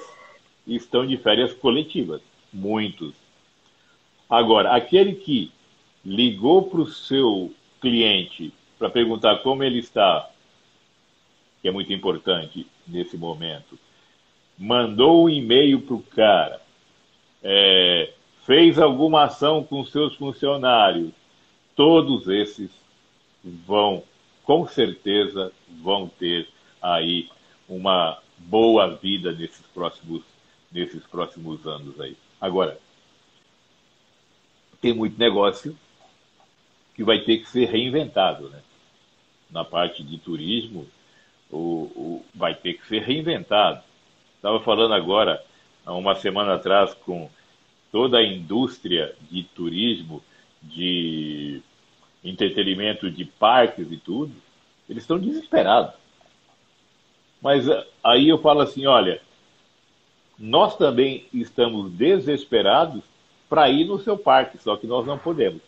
e 0.66 0.74
estão 0.76 1.06
de 1.06 1.16
férias 1.16 1.54
coletivas. 1.54 2.20
Muitos. 2.52 3.14
Agora, 4.28 4.74
aquele 4.74 5.14
que 5.14 5.52
ligou 6.06 6.62
para 6.62 6.80
o 6.80 6.86
seu 6.86 7.52
cliente 7.80 8.54
para 8.78 8.88
perguntar 8.88 9.38
como 9.38 9.64
ele 9.64 9.80
está, 9.80 10.30
que 11.60 11.66
é 11.66 11.72
muito 11.72 11.92
importante 11.92 12.64
nesse 12.86 13.16
momento, 13.16 13.76
mandou 14.56 15.24
um 15.24 15.28
e-mail 15.28 15.80
para 15.80 15.94
o 15.96 16.02
cara, 16.02 16.62
é, 17.42 18.12
fez 18.44 18.78
alguma 18.78 19.24
ação 19.24 19.64
com 19.64 19.84
seus 19.84 20.14
funcionários, 20.14 21.10
todos 21.74 22.28
esses 22.28 22.70
vão, 23.42 24.04
com 24.44 24.64
certeza, 24.68 25.52
vão 25.82 26.06
ter 26.06 26.48
aí 26.80 27.28
uma 27.68 28.18
boa 28.38 28.94
vida 28.94 29.32
nesses 29.32 29.66
próximos, 29.74 30.22
nesses 30.70 31.04
próximos 31.04 31.66
anos 31.66 32.00
aí. 32.00 32.16
Agora, 32.40 32.78
tem 34.80 34.94
muito 34.94 35.18
negócio 35.18 35.76
que 36.96 37.04
vai 37.04 37.20
ter 37.20 37.38
que 37.38 37.48
ser 37.48 37.66
reinventado, 37.66 38.48
né? 38.48 38.60
Na 39.50 39.64
parte 39.64 40.02
de 40.02 40.18
turismo, 40.18 40.86
o, 41.50 41.58
o 41.94 42.24
vai 42.34 42.54
ter 42.54 42.74
que 42.74 42.88
ser 42.88 43.02
reinventado. 43.02 43.82
Estava 44.34 44.58
falando 44.60 44.94
agora, 44.94 45.44
há 45.84 45.92
uma 45.94 46.14
semana 46.14 46.54
atrás, 46.54 46.94
com 46.94 47.30
toda 47.92 48.18
a 48.18 48.26
indústria 48.26 49.14
de 49.30 49.44
turismo, 49.44 50.22
de 50.62 51.60
entretenimento 52.24 53.10
de 53.10 53.24
parques 53.24 53.92
e 53.92 53.96
tudo, 53.98 54.32
eles 54.88 55.02
estão 55.02 55.18
desesperados. 55.18 55.94
Mas 57.40 57.68
eh, 57.68 57.86
aí 58.02 58.28
eu 58.28 58.38
falo 58.38 58.60
assim, 58.60 58.86
olha, 58.86 59.20
nós 60.38 60.76
também 60.76 61.26
estamos 61.32 61.92
desesperados 61.92 63.02
para 63.48 63.68
ir 63.68 63.84
no 63.84 64.00
seu 64.00 64.16
parque, 64.16 64.58
só 64.58 64.76
que 64.76 64.86
nós 64.86 65.06
não 65.06 65.18
podemos. 65.18 65.60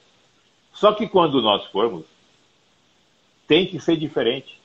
Só 0.78 0.92
que 0.92 1.08
quando 1.08 1.42
nós 1.42 1.66
formos, 1.66 2.04
tem 3.48 3.66
que 3.66 3.80
ser 3.80 3.96
diferente. 3.96 4.60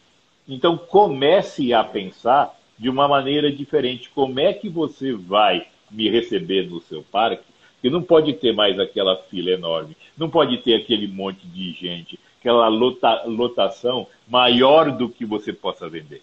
Então 0.47 0.77
comece 0.77 1.73
a 1.73 1.83
pensar 1.83 2.55
de 2.77 2.87
uma 2.87 3.07
maneira 3.07 3.51
diferente. 3.51 4.11
Como 4.13 4.39
é 4.39 4.53
que 4.53 4.69
você 4.69 5.13
vai 5.13 5.65
me 5.89 6.07
receber 6.09 6.69
no 6.69 6.79
seu 6.81 7.01
parque? 7.01 7.43
Que 7.81 7.89
não 7.89 8.03
pode 8.03 8.33
ter 8.33 8.53
mais 8.53 8.79
aquela 8.79 9.17
fila 9.23 9.49
enorme, 9.49 9.97
não 10.15 10.29
pode 10.29 10.57
ter 10.59 10.75
aquele 10.75 11.07
monte 11.07 11.45
de 11.47 11.71
gente, 11.73 12.19
aquela 12.39 12.67
lota, 12.67 13.23
lotação 13.25 14.07
maior 14.27 14.91
do 14.91 15.09
que 15.09 15.25
você 15.25 15.51
possa 15.51 15.89
vender. 15.89 16.21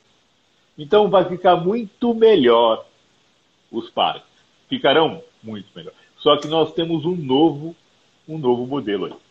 Então 0.79 1.11
vai 1.11 1.25
ficar 1.25 1.57
muito 1.57 2.15
melhor 2.15 2.87
os 3.73 3.91
parques. 3.91 4.31
Ficarão 4.69 5.21
muito 5.43 5.67
melhor. 5.75 5.93
Só 6.17 6.37
que 6.37 6.47
nós 6.47 6.73
temos 6.75 7.05
um 7.05 7.17
novo, 7.17 7.75
um 8.29 8.39
novo 8.39 8.67
modelo 8.67 9.07
aí. 9.07 9.30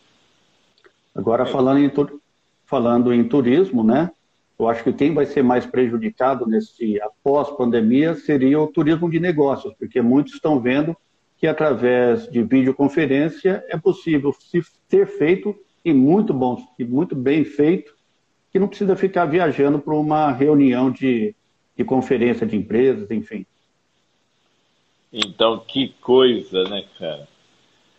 Agora, 1.20 1.46
falando 1.46 1.80
em, 1.80 1.92
falando 2.66 3.14
em 3.14 3.28
turismo, 3.28 3.84
né? 3.84 4.10
Eu 4.58 4.70
acho 4.70 4.86
que 4.86 4.94
quem 4.94 5.14
vai 5.14 5.26
ser 5.26 5.44
mais 5.44 5.66
prejudicado 5.66 6.46
nesse 6.46 7.00
após 7.02 7.50
pandemia 7.58 8.16
seria 8.16 8.58
o 8.58 8.68
turismo 8.68 9.10
de 9.12 9.20
negócios, 9.20 9.74
porque 9.78 10.02
muitos 10.02 10.36
estão 10.36 10.62
vendo 10.62 10.96
que 11.38 11.46
através 11.46 12.30
de 12.32 12.42
videoconferência 12.42 13.64
é 13.68 13.78
possível 13.78 14.34
se 14.34 14.62
ser 14.88 15.08
feito 15.08 15.54
e 15.84 15.94
muito 15.94 16.34
bom 16.34 16.58
e 16.78 16.86
muito 16.86 17.18
bem 17.18 17.44
feito, 17.44 17.94
que 18.50 18.60
não 18.60 18.70
precisa 18.70 18.96
ficar 18.96 19.26
viajando 19.26 19.78
para 19.78 19.94
uma 19.94 20.32
reunião 20.32 20.90
de, 20.90 21.36
de 21.76 21.84
conferência 21.84 22.48
de 22.48 22.56
empresas, 22.56 23.12
enfim. 23.12 23.46
Então, 25.12 25.60
que 25.68 25.90
coisa, 26.00 26.64
né, 26.64 26.86
cara? 26.98 27.28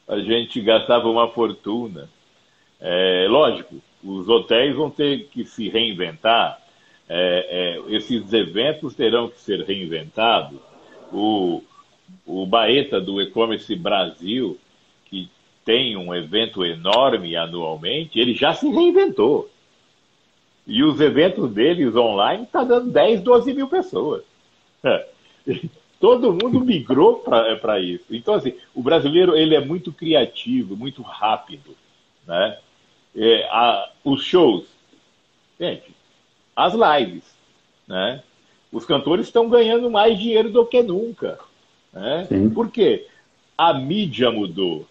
A 0.09 0.19
gente 0.21 0.59
gastava 0.62 1.07
uma 1.09 1.29
fortuna. 1.29 2.09
É, 2.80 3.26
lógico, 3.28 3.76
os 4.02 4.28
hotéis 4.28 4.75
vão 4.75 4.90
ter 4.90 5.28
que 5.28 5.44
se 5.44 5.68
reinventar, 5.68 6.60
é, 7.08 7.78
é, 7.88 7.94
esses 7.94 8.32
eventos 8.32 8.94
terão 8.94 9.28
que 9.28 9.40
ser 9.40 9.62
reinventados. 9.62 10.58
O, 11.12 11.62
o 12.25 12.46
Baeta 12.46 13.00
do 13.00 13.20
E-Commerce 13.20 13.75
Brasil, 13.75 14.58
que 15.06 15.28
tem 15.64 15.96
um 15.96 16.14
evento 16.14 16.64
enorme 16.64 17.37
anualmente, 17.37 18.18
ele 18.18 18.34
já 18.34 18.54
se 18.54 18.68
reinventou. 18.70 19.50
E 20.66 20.84
os 20.84 21.00
eventos 21.00 21.50
deles 21.50 21.96
online 21.96 22.44
estão 22.44 22.62
tá 22.62 22.75
dando 22.75 22.92
10, 22.92 23.22
12 23.22 23.54
mil 23.54 23.68
pessoas. 23.68 24.22
Todo 26.00 26.32
mundo 26.32 26.60
migrou 26.60 27.16
para 27.16 27.78
é, 27.78 27.82
isso. 27.82 28.06
Então, 28.10 28.34
assim, 28.34 28.54
o 28.75 28.82
brasileiro 28.82 29.37
ele 29.37 29.54
é 29.54 29.60
muito 29.60 29.92
criativo, 29.92 30.76
muito 30.76 31.02
rápido. 31.02 31.76
Né? 32.26 32.56
É, 33.17 33.45
a, 33.50 33.90
os 34.05 34.25
shows. 34.25 34.67
Gente, 35.59 35.95
as 36.55 36.75
lives. 36.75 37.25
Né? 37.87 38.23
Os 38.73 38.85
cantores 38.85 39.26
estão 39.26 39.49
ganhando 39.49 39.90
mais 39.90 40.19
dinheiro 40.19 40.50
do 40.50 40.64
que 40.64 40.83
nunca. 40.83 41.38
Né? 41.93 42.29
Por 42.55 42.71
quê? 42.71 43.07
A 43.59 43.75
mídia 43.75 44.31
mudou. 44.31 44.87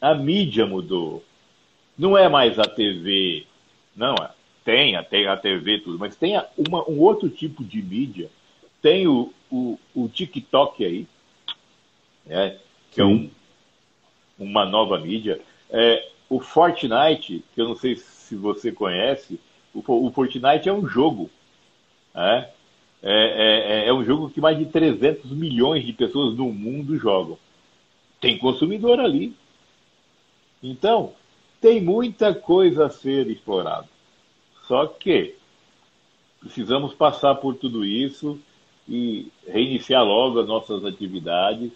A 0.00 0.14
mídia 0.14 0.66
mudou. 0.66 1.24
Não 1.96 2.16
é 2.16 2.28
mais 2.28 2.58
a 2.58 2.64
TV. 2.64 3.46
Não, 3.94 4.14
é. 4.14 4.30
tem, 4.64 5.02
tem 5.04 5.26
a 5.26 5.36
TV 5.36 5.78
tudo, 5.78 5.98
mas 5.98 6.16
tem 6.16 6.34
uma, 6.56 6.88
um 6.88 7.00
outro 7.00 7.30
tipo 7.30 7.64
de 7.64 7.80
mídia 7.80 8.28
tem 8.86 9.08
o, 9.08 9.32
o, 9.50 9.76
o 9.96 10.08
TikTok 10.08 10.84
aí, 10.84 11.08
né, 12.24 12.56
que 12.92 13.00
é 13.00 13.04
um, 13.04 13.28
uma 14.38 14.64
nova 14.64 14.96
mídia. 14.96 15.40
É, 15.68 16.08
o 16.28 16.40
Fortnite, 16.40 17.44
que 17.54 17.60
eu 17.60 17.68
não 17.68 17.76
sei 17.76 17.96
se 17.96 18.34
você 18.34 18.72
conhece, 18.72 19.40
o, 19.74 20.10
Fortnite 20.10 20.68
é 20.68 20.72
um 20.72 20.86
jogo. 20.86 21.30
Né? 22.14 22.48
É, 23.02 23.84
é, 23.84 23.88
é, 23.88 23.92
um 23.92 24.04
jogo 24.04 24.30
que 24.30 24.40
mais 24.40 24.58
de 24.58 24.66
300 24.66 25.30
milhões 25.30 25.84
de 25.84 25.92
pessoas 25.92 26.36
no 26.36 26.52
mundo 26.52 26.96
jogam. 26.96 27.38
Tem 28.20 28.38
consumidor 28.38 28.98
ali. 28.98 29.36
Então, 30.62 31.12
tem 31.60 31.80
muita 31.80 32.34
coisa 32.34 32.86
a 32.86 32.90
ser 32.90 33.28
explorada. 33.28 33.88
Só 34.66 34.86
que 34.86 35.36
precisamos 36.40 36.94
passar 36.94 37.34
por 37.36 37.54
tudo 37.54 37.84
isso 37.84 38.40
e 38.88 39.30
reiniciar 39.46 40.04
logo 40.04 40.40
as 40.40 40.46
nossas 40.46 40.84
atividades, 40.84 41.70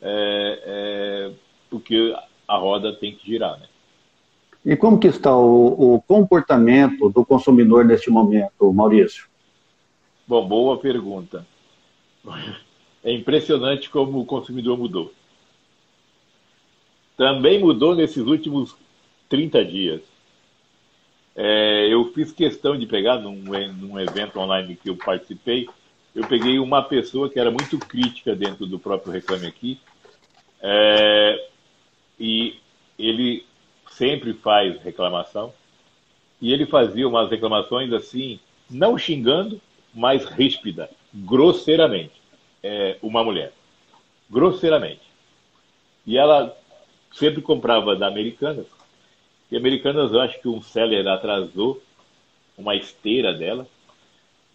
é, 0.00 0.62
é, 0.64 1.32
porque 1.68 2.16
a 2.46 2.56
roda 2.56 2.92
tem 2.92 3.14
que 3.14 3.26
girar, 3.26 3.58
né? 3.58 3.66
E 4.64 4.76
como 4.76 4.98
que 4.98 5.08
está 5.08 5.36
o, 5.36 5.96
o 5.96 6.02
comportamento 6.02 7.10
do 7.10 7.24
consumidor 7.24 7.84
neste 7.84 8.10
momento, 8.10 8.72
Maurício? 8.72 9.26
Bom, 10.26 10.46
boa 10.48 10.78
pergunta. 10.78 11.46
É 13.02 13.12
impressionante 13.12 13.90
como 13.90 14.20
o 14.20 14.24
consumidor 14.24 14.78
mudou. 14.78 15.12
Também 17.16 17.60
mudou 17.60 17.94
nesses 17.94 18.26
últimos 18.26 18.74
30 19.28 19.64
dias. 19.66 20.00
É, 21.36 21.92
eu 21.92 22.12
fiz 22.12 22.32
questão 22.32 22.78
de 22.78 22.86
pegar 22.86 23.18
num, 23.18 23.42
num 23.72 24.00
evento 24.00 24.38
online 24.38 24.76
que 24.76 24.88
eu 24.88 24.96
participei, 24.96 25.68
eu 26.14 26.26
peguei 26.28 26.60
uma 26.60 26.80
pessoa 26.80 27.28
que 27.28 27.40
era 27.40 27.50
muito 27.50 27.76
crítica 27.78 28.36
dentro 28.36 28.66
do 28.66 28.78
próprio 28.78 29.12
Reclame 29.12 29.46
Aqui, 29.46 29.80
é, 30.62 31.48
e 32.20 32.56
ele 32.96 33.44
sempre 33.90 34.32
faz 34.34 34.80
reclamação, 34.82 35.52
e 36.40 36.52
ele 36.52 36.66
fazia 36.66 37.08
umas 37.08 37.30
reclamações 37.30 37.92
assim, 37.92 38.38
não 38.70 38.98
xingando, 38.98 39.60
mas 39.94 40.24
ríspida, 40.24 40.90
grosseiramente, 41.12 42.20
é, 42.62 42.96
uma 43.02 43.22
mulher. 43.22 43.52
Grosseiramente. 44.28 45.02
E 46.06 46.18
ela 46.18 46.56
sempre 47.12 47.40
comprava 47.40 47.94
da 47.94 48.06
Americanas, 48.08 48.66
e 49.54 49.56
Americanas, 49.56 50.12
eu 50.12 50.20
acho 50.20 50.40
que 50.40 50.48
um 50.48 50.60
seller 50.60 51.06
atrasou 51.06 51.80
uma 52.58 52.74
esteira 52.74 53.32
dela. 53.32 53.66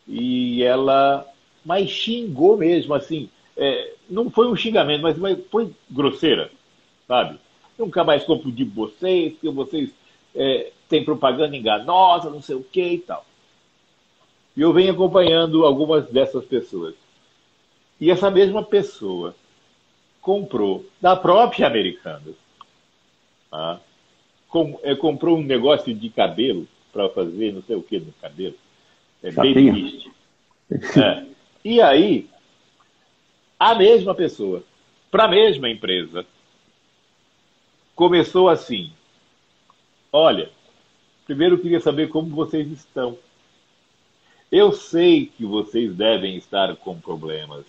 E 0.05 0.61
ela. 0.61 1.25
Mas 1.63 1.89
xingou 1.89 2.57
mesmo, 2.57 2.93
assim. 2.93 3.29
É, 3.55 3.93
não 4.09 4.29
foi 4.29 4.47
um 4.47 4.55
xingamento, 4.55 5.01
mas, 5.01 5.17
mas 5.17 5.37
foi 5.49 5.71
grosseira, 5.89 6.51
sabe? 7.07 7.39
Nunca 7.79 8.03
mais 8.03 8.23
compro 8.23 8.51
de 8.51 8.63
vocês, 8.65 9.37
que 9.39 9.49
vocês 9.49 9.89
é, 10.35 10.71
têm 10.87 11.03
propaganda 11.03 11.55
enganosa, 11.55 12.29
não 12.29 12.41
sei 12.41 12.55
o 12.55 12.63
que 12.63 12.83
e 12.83 12.99
tal. 12.99 13.25
E 14.55 14.61
eu 14.61 14.71
venho 14.73 14.91
acompanhando 14.91 15.65
algumas 15.65 16.07
dessas 16.09 16.45
pessoas. 16.45 16.93
E 17.99 18.11
essa 18.11 18.29
mesma 18.29 18.63
pessoa 18.63 19.33
comprou 20.21 20.85
da 21.01 21.15
própria 21.15 21.67
Americanas. 21.67 22.35
Tá? 23.49 23.79
com, 24.49 24.79
é, 24.83 24.95
comprou 24.95 25.37
um 25.37 25.43
negócio 25.43 25.93
de 25.93 26.09
cabelo 26.09 26.67
para 26.91 27.07
fazer 27.09 27.53
não 27.53 27.61
sei 27.61 27.75
o 27.75 27.83
que 27.83 27.99
no 27.99 28.11
cabelo. 28.13 28.55
É 29.23 29.31
baby 29.31 29.71
mist. 29.71 30.09
É. 30.71 31.25
E 31.63 31.81
aí, 31.81 32.27
a 33.59 33.75
mesma 33.75 34.15
pessoa, 34.15 34.63
para 35.11 35.25
a 35.25 35.27
mesma 35.27 35.69
empresa, 35.69 36.25
começou 37.99 38.47
assim: 38.47 38.93
Olha, 40.09 40.49
primeiro 41.25 41.55
eu 41.55 41.59
queria 41.59 41.81
saber 41.81 42.07
como 42.07 42.33
vocês 42.33 42.71
estão. 42.71 43.17
Eu 44.49 44.71
sei 44.71 45.25
que 45.25 45.45
vocês 45.45 45.93
devem 45.93 46.37
estar 46.37 46.77
com 46.77 46.97
problemas, 46.97 47.65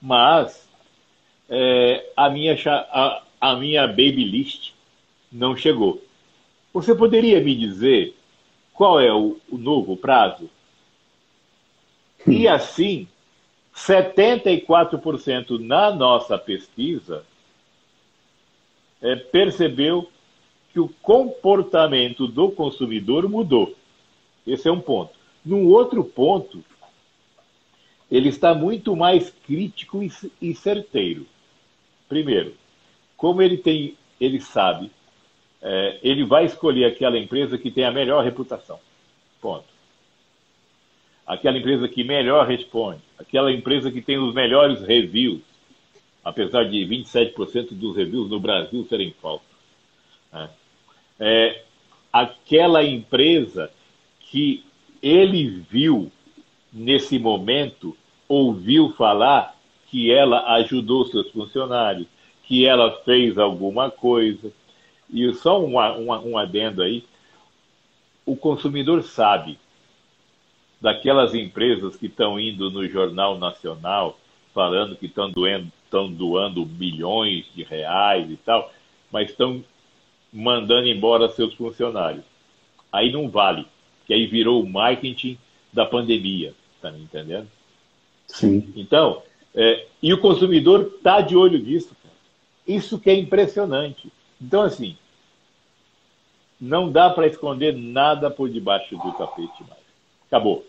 mas 0.00 0.68
é, 1.50 2.08
a, 2.16 2.30
minha, 2.30 2.56
a, 2.64 3.22
a 3.40 3.56
minha 3.56 3.84
baby 3.88 4.22
list 4.22 4.74
não 5.30 5.56
chegou. 5.56 6.00
Você 6.72 6.94
poderia 6.94 7.40
me 7.40 7.56
dizer 7.56 8.14
qual 8.72 9.00
é 9.00 9.12
o, 9.12 9.40
o 9.50 9.58
novo 9.58 9.96
prazo? 9.96 10.48
E 12.24 12.46
hum. 12.46 12.52
assim, 12.52 13.08
74% 13.74 15.58
na 15.58 15.90
nossa 15.90 16.38
pesquisa 16.38 17.26
é, 19.02 19.16
percebeu 19.16 20.08
que 20.72 20.80
o 20.80 20.88
comportamento 21.02 22.26
do 22.26 22.50
consumidor 22.50 23.28
mudou. 23.28 23.74
Esse 24.46 24.68
é 24.68 24.72
um 24.72 24.80
ponto. 24.80 25.12
Num 25.44 25.66
outro 25.66 26.02
ponto, 26.02 26.64
ele 28.10 28.28
está 28.28 28.54
muito 28.54 28.96
mais 28.96 29.30
crítico 29.44 30.00
e 30.40 30.54
certeiro. 30.54 31.26
Primeiro, 32.08 32.54
como 33.16 33.42
ele 33.42 33.58
tem, 33.58 33.96
ele 34.20 34.40
sabe 34.40 34.90
é, 35.62 35.98
ele 36.02 36.24
vai 36.24 36.44
escolher 36.44 36.86
aquela 36.86 37.16
empresa 37.16 37.56
que 37.56 37.70
tem 37.70 37.84
a 37.84 37.92
melhor 37.92 38.24
reputação. 38.24 38.80
Ponto. 39.40 39.64
Aquela 41.24 41.56
empresa 41.56 41.88
que 41.88 42.02
melhor 42.02 42.46
responde, 42.48 43.00
aquela 43.16 43.52
empresa 43.52 43.90
que 43.92 44.02
tem 44.02 44.18
os 44.18 44.34
melhores 44.34 44.82
reviews, 44.82 45.40
apesar 46.24 46.64
de 46.64 46.78
27% 46.86 47.74
dos 47.74 47.96
reviews 47.96 48.30
no 48.30 48.40
Brasil 48.40 48.84
serem 48.88 49.12
falsos. 49.20 49.46
Né? 50.32 50.50
É, 51.18 51.62
aquela 52.12 52.84
empresa 52.84 53.70
que 54.20 54.64
ele 55.02 55.64
viu 55.68 56.10
nesse 56.72 57.18
momento, 57.18 57.96
ouviu 58.28 58.90
falar 58.92 59.54
que 59.88 60.10
ela 60.10 60.54
ajudou 60.54 61.04
seus 61.04 61.30
funcionários, 61.30 62.06
que 62.44 62.66
ela 62.66 63.02
fez 63.04 63.36
alguma 63.36 63.90
coisa, 63.90 64.50
e 65.10 65.32
só 65.34 65.62
um, 65.62 65.76
um, 65.76 66.38
adendo 66.38 66.82
aí: 66.82 67.04
o 68.24 68.34
consumidor 68.34 69.02
sabe 69.02 69.58
daquelas 70.80 71.34
empresas 71.34 71.96
que 71.96 72.06
estão 72.06 72.40
indo 72.40 72.70
no 72.70 72.88
Jornal 72.88 73.38
Nacional 73.38 74.18
falando 74.54 74.96
que 74.96 75.06
estão 75.06 75.30
doando, 75.30 75.70
estão 75.92 76.10
doando 76.10 76.64
milhões 76.64 77.44
de 77.54 77.62
reais 77.62 78.30
e 78.30 78.36
tal, 78.36 78.72
mas 79.12 79.28
estão 79.28 79.62
mandando 80.32 80.88
embora 80.88 81.28
seus 81.28 81.52
funcionários. 81.52 82.24
Aí 82.90 83.12
não 83.12 83.28
vale, 83.28 83.66
que 84.06 84.14
aí 84.14 84.26
virou 84.26 84.62
o 84.62 84.68
marketing 84.68 85.38
da 85.70 85.84
pandemia, 85.84 86.54
tá 86.80 86.90
me 86.90 87.02
entendendo? 87.02 87.46
Sim. 88.26 88.72
Então, 88.74 89.22
é, 89.54 89.86
e 90.02 90.12
o 90.14 90.20
consumidor 90.20 90.94
está 90.96 91.20
de 91.20 91.36
olho 91.36 91.58
nisso. 91.58 91.94
Isso 92.66 92.98
que 92.98 93.10
é 93.10 93.14
impressionante. 93.14 94.10
Então, 94.40 94.62
assim, 94.62 94.96
não 96.58 96.90
dá 96.90 97.10
para 97.10 97.26
esconder 97.26 97.76
nada 97.76 98.30
por 98.30 98.48
debaixo 98.48 98.96
do 98.96 99.12
tapete 99.12 99.62
mais. 99.68 99.82
Acabou. 100.26 100.64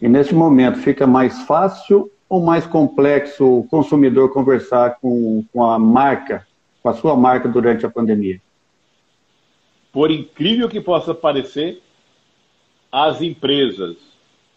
E 0.00 0.08
nesse 0.08 0.34
momento 0.34 0.78
fica 0.78 1.06
mais 1.06 1.42
fácil 1.42 2.10
ou 2.28 2.42
mais 2.42 2.66
complexo 2.66 3.60
o 3.60 3.64
consumidor 3.64 4.32
conversar 4.32 4.98
com, 5.00 5.44
com 5.52 5.64
a 5.64 5.78
marca, 5.78 6.46
com 6.82 6.88
a 6.88 6.94
sua 6.94 7.16
marca 7.16 7.48
durante 7.48 7.86
a 7.86 7.90
pandemia? 7.90 8.40
Por 9.92 10.10
incrível 10.10 10.68
que 10.68 10.80
possa 10.80 11.14
parecer, 11.14 11.82
as 12.92 13.22
empresas 13.22 13.96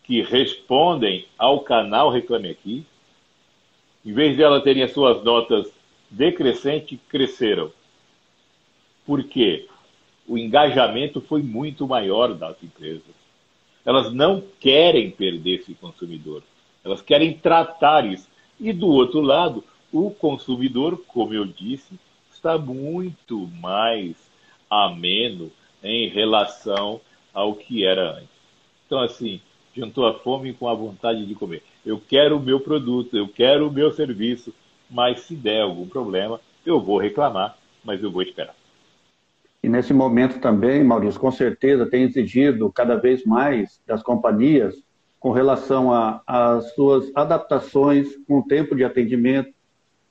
que 0.03 0.21
respondem 0.21 1.25
ao 1.37 1.61
canal 1.61 2.11
Reclame 2.11 2.49
Aqui, 2.49 2.85
em 4.05 4.13
vez 4.13 4.35
de 4.35 4.43
elas 4.43 4.63
terem 4.63 4.83
as 4.83 4.91
suas 4.91 5.23
notas 5.23 5.67
decrescentes, 6.09 6.99
cresceram. 7.07 7.71
Por 9.05 9.23
quê? 9.23 9.67
o 10.31 10.37
engajamento 10.37 11.19
foi 11.19 11.41
muito 11.41 11.85
maior 11.85 12.33
das 12.33 12.55
empresas. 12.63 13.13
Elas 13.83 14.13
não 14.13 14.41
querem 14.61 15.11
perder 15.11 15.59
esse 15.59 15.73
consumidor, 15.73 16.41
elas 16.83 17.01
querem 17.01 17.33
tratar 17.33 18.05
isso. 18.05 18.27
E 18.59 18.71
do 18.73 18.87
outro 18.87 19.21
lado, 19.21 19.63
o 19.91 20.11
consumidor, 20.11 21.03
como 21.07 21.33
eu 21.33 21.45
disse, 21.45 21.99
está 22.31 22.57
muito 22.57 23.47
mais 23.59 24.15
ameno 24.69 25.51
em 25.83 26.09
relação 26.09 27.01
ao 27.33 27.55
que 27.55 27.85
era 27.85 28.17
antes. 28.17 28.29
Então, 28.85 28.99
assim, 28.99 29.41
juntou 29.75 30.05
a 30.07 30.13
fome 30.13 30.53
com 30.53 30.67
a 30.67 30.73
vontade 30.73 31.25
de 31.25 31.35
comer. 31.35 31.63
Eu 31.85 31.99
quero 31.99 32.37
o 32.37 32.41
meu 32.41 32.59
produto, 32.59 33.17
eu 33.17 33.27
quero 33.27 33.67
o 33.67 33.71
meu 33.71 33.91
serviço, 33.91 34.53
mas 34.89 35.21
se 35.21 35.35
der 35.35 35.61
algum 35.61 35.87
problema, 35.87 36.39
eu 36.65 36.79
vou 36.79 36.97
reclamar, 36.97 37.57
mas 37.83 38.01
eu 38.03 38.11
vou 38.11 38.21
esperar. 38.21 38.55
E 39.63 39.69
nesse 39.69 39.93
momento 39.93 40.39
também, 40.39 40.83
Maurício, 40.83 41.19
com 41.19 41.31
certeza 41.31 41.85
tem 41.85 42.03
exigido 42.03 42.71
cada 42.71 42.95
vez 42.95 43.23
mais 43.25 43.79
das 43.85 44.01
companhias 44.01 44.75
com 45.21 45.31
relação 45.31 45.91
às 46.25 46.73
suas 46.73 47.11
adaptações 47.15 48.17
com 48.27 48.39
o 48.39 48.43
tempo 48.43 48.75
de 48.75 48.83
atendimento, 48.83 49.53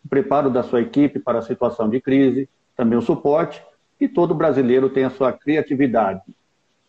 o 0.05 0.09
preparo 0.09 0.49
da 0.49 0.63
sua 0.63 0.81
equipe 0.81 1.19
para 1.19 1.41
a 1.41 1.43
situação 1.43 1.91
de 1.91 2.01
crise, 2.01 2.49
também 2.77 2.97
o 2.97 3.03
suporte, 3.03 3.61
e 4.01 4.09
todo 4.09 4.37
brasileiro 4.37 4.89
tem 4.89 5.03
a 5.03 5.11
sua 5.11 5.33
criatividade 5.33 6.23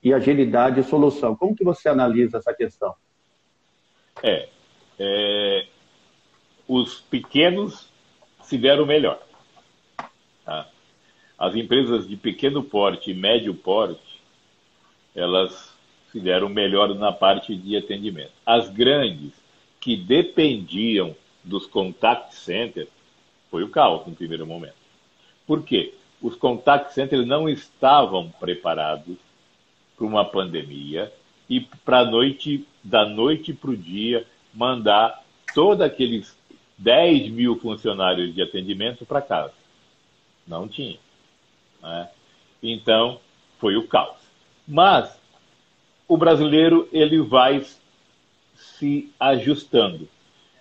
e 0.04 0.14
agilidade 0.14 0.76
de 0.76 0.88
solução. 0.88 1.36
Como 1.36 1.56
que 1.56 1.64
você 1.64 1.90
analisa 1.90 2.38
essa 2.38 2.54
questão? 2.54 2.94
É, 4.22 4.48
é 5.00 5.66
os 6.68 7.02
pequenos 7.02 7.92
se 8.44 8.56
deram 8.56 8.86
melhor. 8.86 9.20
Tá? 10.46 10.70
As 11.40 11.56
empresas 11.56 12.08
de 12.08 12.16
pequeno 12.16 12.64
porte 12.64 13.10
e 13.10 13.16
médio 13.16 13.56
porte, 13.56 14.22
elas 15.16 15.71
se 16.12 16.20
deram 16.20 16.50
melhor 16.50 16.94
na 16.96 17.12
parte 17.12 17.56
de 17.56 17.78
atendimento. 17.78 18.32
As 18.46 18.70
grandes, 18.70 19.32
que 19.80 19.96
dependiam 19.96 21.16
dos 21.44 21.66
contact 21.66 22.36
centers, 22.36 22.90
foi 23.50 23.64
o 23.64 23.70
caos 23.70 24.06
no 24.06 24.16
primeiro 24.16 24.46
momento. 24.46 24.76
Por 25.46 25.64
quê? 25.64 25.94
os 26.22 26.36
contact 26.36 26.94
centers 26.94 27.26
não 27.26 27.50
estavam 27.50 28.30
preparados 28.40 29.18
para 29.98 30.06
uma 30.06 30.24
pandemia 30.24 31.12
e 31.50 31.60
para 31.60 32.06
noite, 32.06 32.66
da 32.84 33.06
noite 33.06 33.52
para 33.52 33.72
o 33.72 33.78
dia, 33.78 34.26
mandar 34.54 35.24
todos 35.54 35.82
aqueles 35.82 36.38
10 36.78 37.30
mil 37.30 37.60
funcionários 37.60 38.34
de 38.34 38.42
atendimento 38.42 39.06
para 39.06 39.22
casa. 39.22 39.54
Não 40.48 40.68
tinha. 40.68 40.98
Né? 41.82 42.10
Então, 42.62 43.20
foi 43.60 43.76
o 43.76 43.88
caos. 43.88 44.20
Mas 44.68 45.20
o 46.12 46.18
brasileiro 46.18 46.90
ele 46.92 47.22
vai 47.22 47.66
se 48.54 49.10
ajustando. 49.18 50.10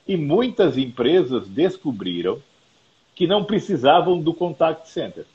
E 0.06 0.16
muitas 0.16 0.78
empresas 0.78 1.48
descobriram 1.48 2.40
que 3.16 3.26
não 3.26 3.42
precisavam 3.42 4.20
do 4.22 4.32
contact 4.32 4.88
center. 4.88 5.26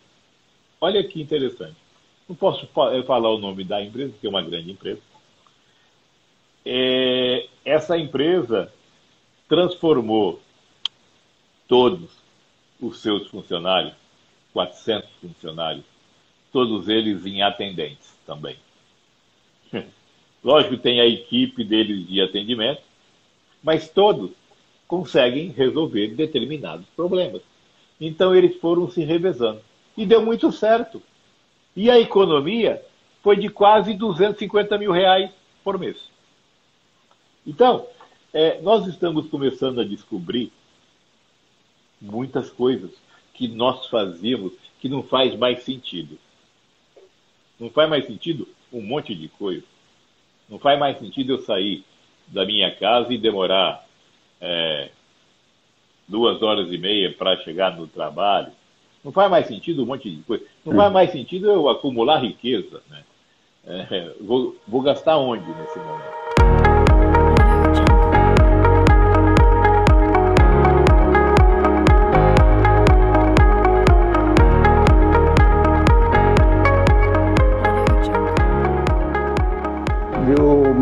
Olha 0.79 1.05
que 1.05 1.21
interessante. 1.21 1.75
Não 2.29 2.35
posso 2.35 2.65
falar 3.05 3.29
o 3.29 3.37
nome 3.37 3.65
da 3.65 3.83
empresa, 3.83 4.13
que 4.17 4.25
é 4.25 4.29
uma 4.29 4.41
grande 4.41 4.71
empresa. 4.71 5.01
É, 6.65 7.49
essa 7.65 7.97
empresa 7.97 8.71
transformou 9.49 10.41
todos 11.67 12.09
os 12.79 13.01
seus 13.01 13.27
funcionários, 13.27 13.93
400 14.53 15.09
funcionários, 15.21 15.83
todos 16.53 16.87
eles 16.87 17.25
em 17.25 17.43
atendentes 17.43 18.17
também. 18.25 18.55
Lógico, 20.45 20.77
tem 20.77 21.01
a 21.01 21.07
equipe 21.07 21.63
deles 21.63 22.07
de 22.07 22.21
atendimento, 22.21 22.83
mas 23.63 23.89
todos 23.89 24.29
conseguem 24.87 25.49
resolver 25.49 26.09
determinados 26.09 26.85
problemas. 26.95 27.41
Então 27.99 28.35
eles 28.35 28.55
foram 28.57 28.87
se 28.87 29.03
revezando. 29.03 29.59
E 29.97 30.05
deu 30.05 30.23
muito 30.23 30.51
certo. 30.51 31.01
E 31.75 31.89
a 31.89 31.99
economia 31.99 32.79
foi 33.23 33.37
de 33.37 33.49
quase 33.49 33.95
250 33.95 34.77
mil 34.77 34.91
reais 34.91 35.31
por 35.63 35.79
mês. 35.79 35.97
Então, 37.47 37.87
é, 38.31 38.61
nós 38.61 38.85
estamos 38.85 39.27
começando 39.27 39.81
a 39.81 39.83
descobrir 39.83 40.51
muitas 41.99 42.51
coisas 42.51 42.91
que 43.33 43.47
nós 43.47 43.87
fazíamos 43.87 44.53
que 44.79 44.87
não 44.87 45.01
faz 45.01 45.35
mais 45.35 45.63
sentido. 45.63 46.19
Não 47.59 47.71
faz 47.71 47.89
mais 47.89 48.05
sentido 48.05 48.47
um 48.71 48.81
monte 48.81 49.15
de 49.15 49.27
coisa. 49.27 49.63
Não 50.49 50.59
faz 50.59 50.79
mais 50.79 50.97
sentido 50.99 51.33
eu 51.33 51.39
sair 51.39 51.83
da 52.27 52.45
minha 52.45 52.73
casa 52.75 53.13
e 53.13 53.17
demorar 53.17 53.85
é, 54.41 54.89
duas 56.07 56.41
horas 56.41 56.71
e 56.71 56.77
meia 56.77 57.13
para 57.13 57.37
chegar 57.37 57.75
no 57.75 57.87
trabalho. 57.87 58.51
Não 59.03 59.11
faz 59.11 59.29
mais 59.29 59.47
sentido 59.47 59.83
um 59.83 59.85
monte 59.85 60.09
de 60.09 60.21
coisa. 60.23 60.43
Não 60.65 60.75
faz 60.75 60.91
mais 60.91 61.11
sentido 61.11 61.49
eu 61.49 61.69
acumular 61.69 62.19
riqueza. 62.19 62.81
Né? 62.89 63.03
É, 63.67 64.13
vou, 64.21 64.55
vou 64.67 64.81
gastar 64.81 65.17
onde 65.17 65.47
nesse 65.47 65.77
momento? 65.79 66.24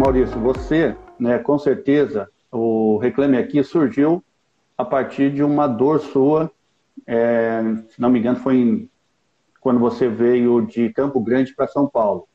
Maurício, 0.04 0.38
você, 0.38 0.98
né, 1.18 1.40
com 1.40 1.58
certeza, 1.58 2.30
o 2.52 2.98
Reclame 2.98 3.38
Aqui 3.38 3.64
surgiu 3.64 4.22
a 4.78 4.84
partir 4.84 5.32
de 5.32 5.42
uma 5.42 5.66
dor 5.66 6.02
sua, 6.02 6.52
é, 7.08 7.62
se 7.88 8.02
não 8.02 8.10
me 8.10 8.20
engano, 8.20 8.38
foi 8.38 8.58
em, 8.58 8.90
quando 9.62 9.80
você 9.80 10.10
veio 10.10 10.60
de 10.66 10.90
Campo 10.90 11.22
Grande 11.22 11.56
para 11.56 11.68
São 11.68 11.88
Paulo. 11.88 12.28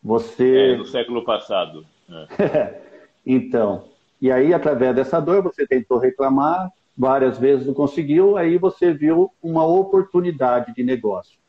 Você... 0.00 0.74
É, 0.74 0.76
no 0.76 0.84
século 0.84 1.24
passado. 1.24 1.84
É. 2.38 2.80
então, 3.26 3.88
e 4.22 4.30
aí, 4.30 4.54
através 4.54 4.94
dessa 4.94 5.18
dor, 5.18 5.42
você 5.42 5.66
tentou 5.66 5.98
reclamar, 5.98 6.70
várias 6.96 7.36
vezes 7.36 7.66
não 7.66 7.74
conseguiu, 7.74 8.36
aí 8.36 8.56
você 8.56 8.92
viu 8.92 9.32
uma 9.42 9.66
oportunidade 9.66 10.72
de 10.72 10.84
negócio. 10.84 11.40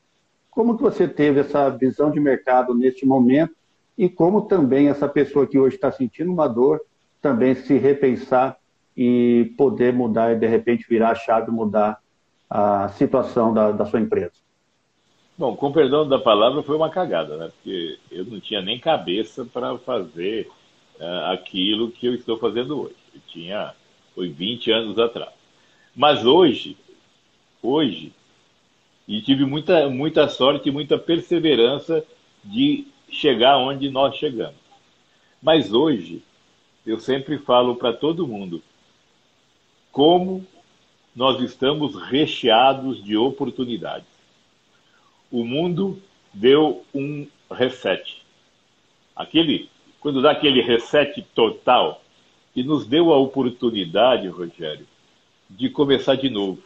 Como 0.50 0.76
que 0.76 0.82
você 0.82 1.08
teve 1.08 1.41
essa 1.41 1.69
visão 1.69 2.10
de 2.10 2.19
mercado 2.19 2.74
neste 2.74 3.06
momento 3.06 3.61
e 4.02 4.10
como 4.10 4.48
também 4.48 4.88
essa 4.88 5.08
pessoa 5.08 5.46
que 5.46 5.60
hoje 5.60 5.76
está 5.76 5.92
sentindo 5.92 6.34
uma 6.34 6.48
dor 6.48 6.82
também 7.22 7.54
se 7.54 7.78
repensar 7.78 8.58
e 8.98 9.54
poder 9.56 9.94
mudar 9.94 10.32
e 10.32 10.40
de 10.40 10.48
repente 10.48 10.88
virar 10.90 11.12
a 11.12 11.16
chave 11.16 11.52
mudar 11.52 12.00
a 12.50 12.90
situação 12.90 13.54
da, 13.54 13.72
da 13.72 13.86
sua 13.86 14.00
empresa? 14.00 14.34
Bom, 15.38 15.56
com 15.56 15.72
perdão 15.72 16.10
da 16.10 16.18
palavra, 16.18 16.64
foi 16.64 16.76
uma 16.76 16.90
cagada, 16.90 17.38
né? 17.38 17.52
Porque 17.52 18.00
eu 18.12 18.26
não 18.26 18.40
tinha 18.40 18.60
nem 18.60 18.80
cabeça 18.80 19.46
para 19.46 19.78
fazer 19.78 20.50
uh, 21.00 21.32
aquilo 21.32 21.92
que 21.92 22.08
eu 22.08 22.16
estou 22.16 22.40
fazendo 22.40 22.82
hoje. 22.82 22.96
Eu 23.14 23.22
tinha, 23.28 23.76
foi 24.16 24.30
20 24.30 24.72
anos 24.72 24.98
atrás. 24.98 25.32
Mas 25.96 26.26
hoje, 26.26 26.76
hoje, 27.62 28.12
e 29.08 29.22
tive 29.22 29.46
muita, 29.46 29.88
muita 29.90 30.28
sorte 30.28 30.70
e 30.70 30.72
muita 30.72 30.98
perseverança 30.98 32.04
de 32.44 32.88
chegar 33.12 33.58
onde 33.58 33.89
nós 33.89 34.15
chegamos. 34.15 34.56
Mas 35.41 35.74
hoje, 35.74 36.24
eu 36.86 37.00
sempre 37.00 37.38
falo 37.38 37.76
para 37.76 37.93
todo 37.93 38.28
mundo 38.28 38.63
como 39.91 40.45
nós 41.15 41.41
estamos 41.41 41.95
recheados 42.02 43.04
de 43.04 43.17
oportunidades. 43.17 44.08
O 45.30 45.43
mundo 45.43 46.02
deu 46.34 46.86
um 46.93 47.28
reset. 47.52 48.24
Aquele, 49.15 49.69
quando 50.00 50.21
dá 50.21 50.32
aquele 50.32 50.62
reset 50.62 51.21
total, 51.36 52.02
e 52.56 52.63
nos 52.63 52.86
deu 52.86 53.13
a 53.13 53.17
oportunidade, 53.17 54.28
Rogério, 54.28 54.86
de 55.50 55.69
começar 55.69 56.15
de 56.15 56.30
novo. 56.30 56.62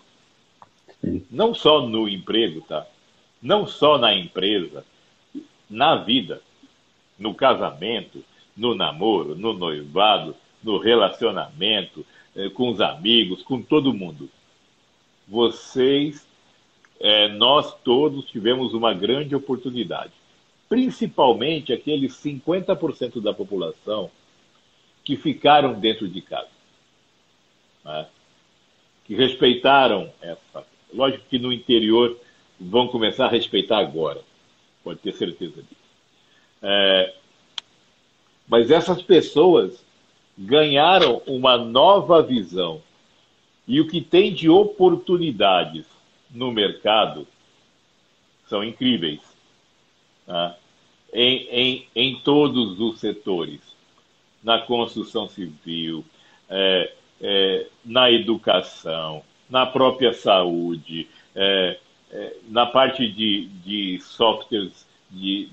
Não 1.30 1.54
só 1.54 1.82
no 1.82 2.10
emprego, 2.10 2.62
tá? 2.62 2.86
Não 3.42 3.68
só 3.68 3.98
na 3.98 4.14
empresa, 4.14 4.84
na 5.76 5.96
vida, 5.98 6.42
no 7.20 7.34
casamento, 7.36 8.24
no 8.56 8.74
namoro, 8.74 9.36
no 9.36 9.54
noivado, 9.54 10.34
no 10.64 10.78
relacionamento, 10.78 12.06
eh, 12.36 12.50
com 12.50 12.70
os 12.70 12.80
amigos, 12.80 13.44
com 13.44 13.62
todo 13.62 13.94
mundo. 13.94 14.30
Vocês, 15.28 16.26
eh, 17.00 17.28
nós 17.28 17.76
todos 17.84 18.26
tivemos 18.26 18.74
uma 18.74 18.94
grande 18.94 19.36
oportunidade. 19.36 20.14
Principalmente 20.70 21.74
aqueles 21.74 22.14
50% 22.14 23.22
da 23.22 23.34
população 23.34 24.10
que 25.04 25.18
ficaram 25.18 25.74
dentro 25.74 26.08
de 26.08 26.22
casa. 26.22 26.48
Né? 27.84 28.08
Que 29.06 29.14
respeitaram 29.14 30.10
essa. 30.22 30.66
Lógico 30.94 31.26
que 31.30 31.38
no 31.38 31.52
interior 31.52 32.18
vão 32.60 32.88
começar 32.88 33.26
a 33.26 33.30
respeitar 33.30 33.80
agora. 33.80 34.22
Pode 34.86 35.00
ter 35.00 35.14
certeza 35.14 35.64
disso. 35.64 35.76
É, 36.62 37.16
mas 38.48 38.70
essas 38.70 39.02
pessoas 39.02 39.84
ganharam 40.38 41.24
uma 41.26 41.58
nova 41.58 42.22
visão. 42.22 42.84
E 43.68 43.82
o 43.82 43.88
que 43.88 44.00
tem 44.00 44.32
de 44.32 44.48
oportunidades 44.48 45.88
no 46.30 46.52
mercado 46.52 47.28
são 48.48 48.64
incríveis. 48.64 49.22
Tá? 50.28 50.56
Em, 51.12 51.48
em, 51.50 51.88
em 51.96 52.20
todos 52.20 52.80
os 52.80 53.00
setores. 53.00 53.62
Na 54.44 54.60
construção 54.60 55.28
civil, 55.28 56.06
é, 56.48 56.94
é, 57.20 57.68
na 57.84 58.12
educação, 58.12 59.24
na 59.50 59.66
própria 59.66 60.14
saúde, 60.14 61.08
é, 61.34 61.80
é 62.12 62.36
na 62.48 62.66
parte 62.66 63.08
de, 63.08 63.48
de 63.64 64.00
softwares, 64.02 64.86
de, 65.10 65.50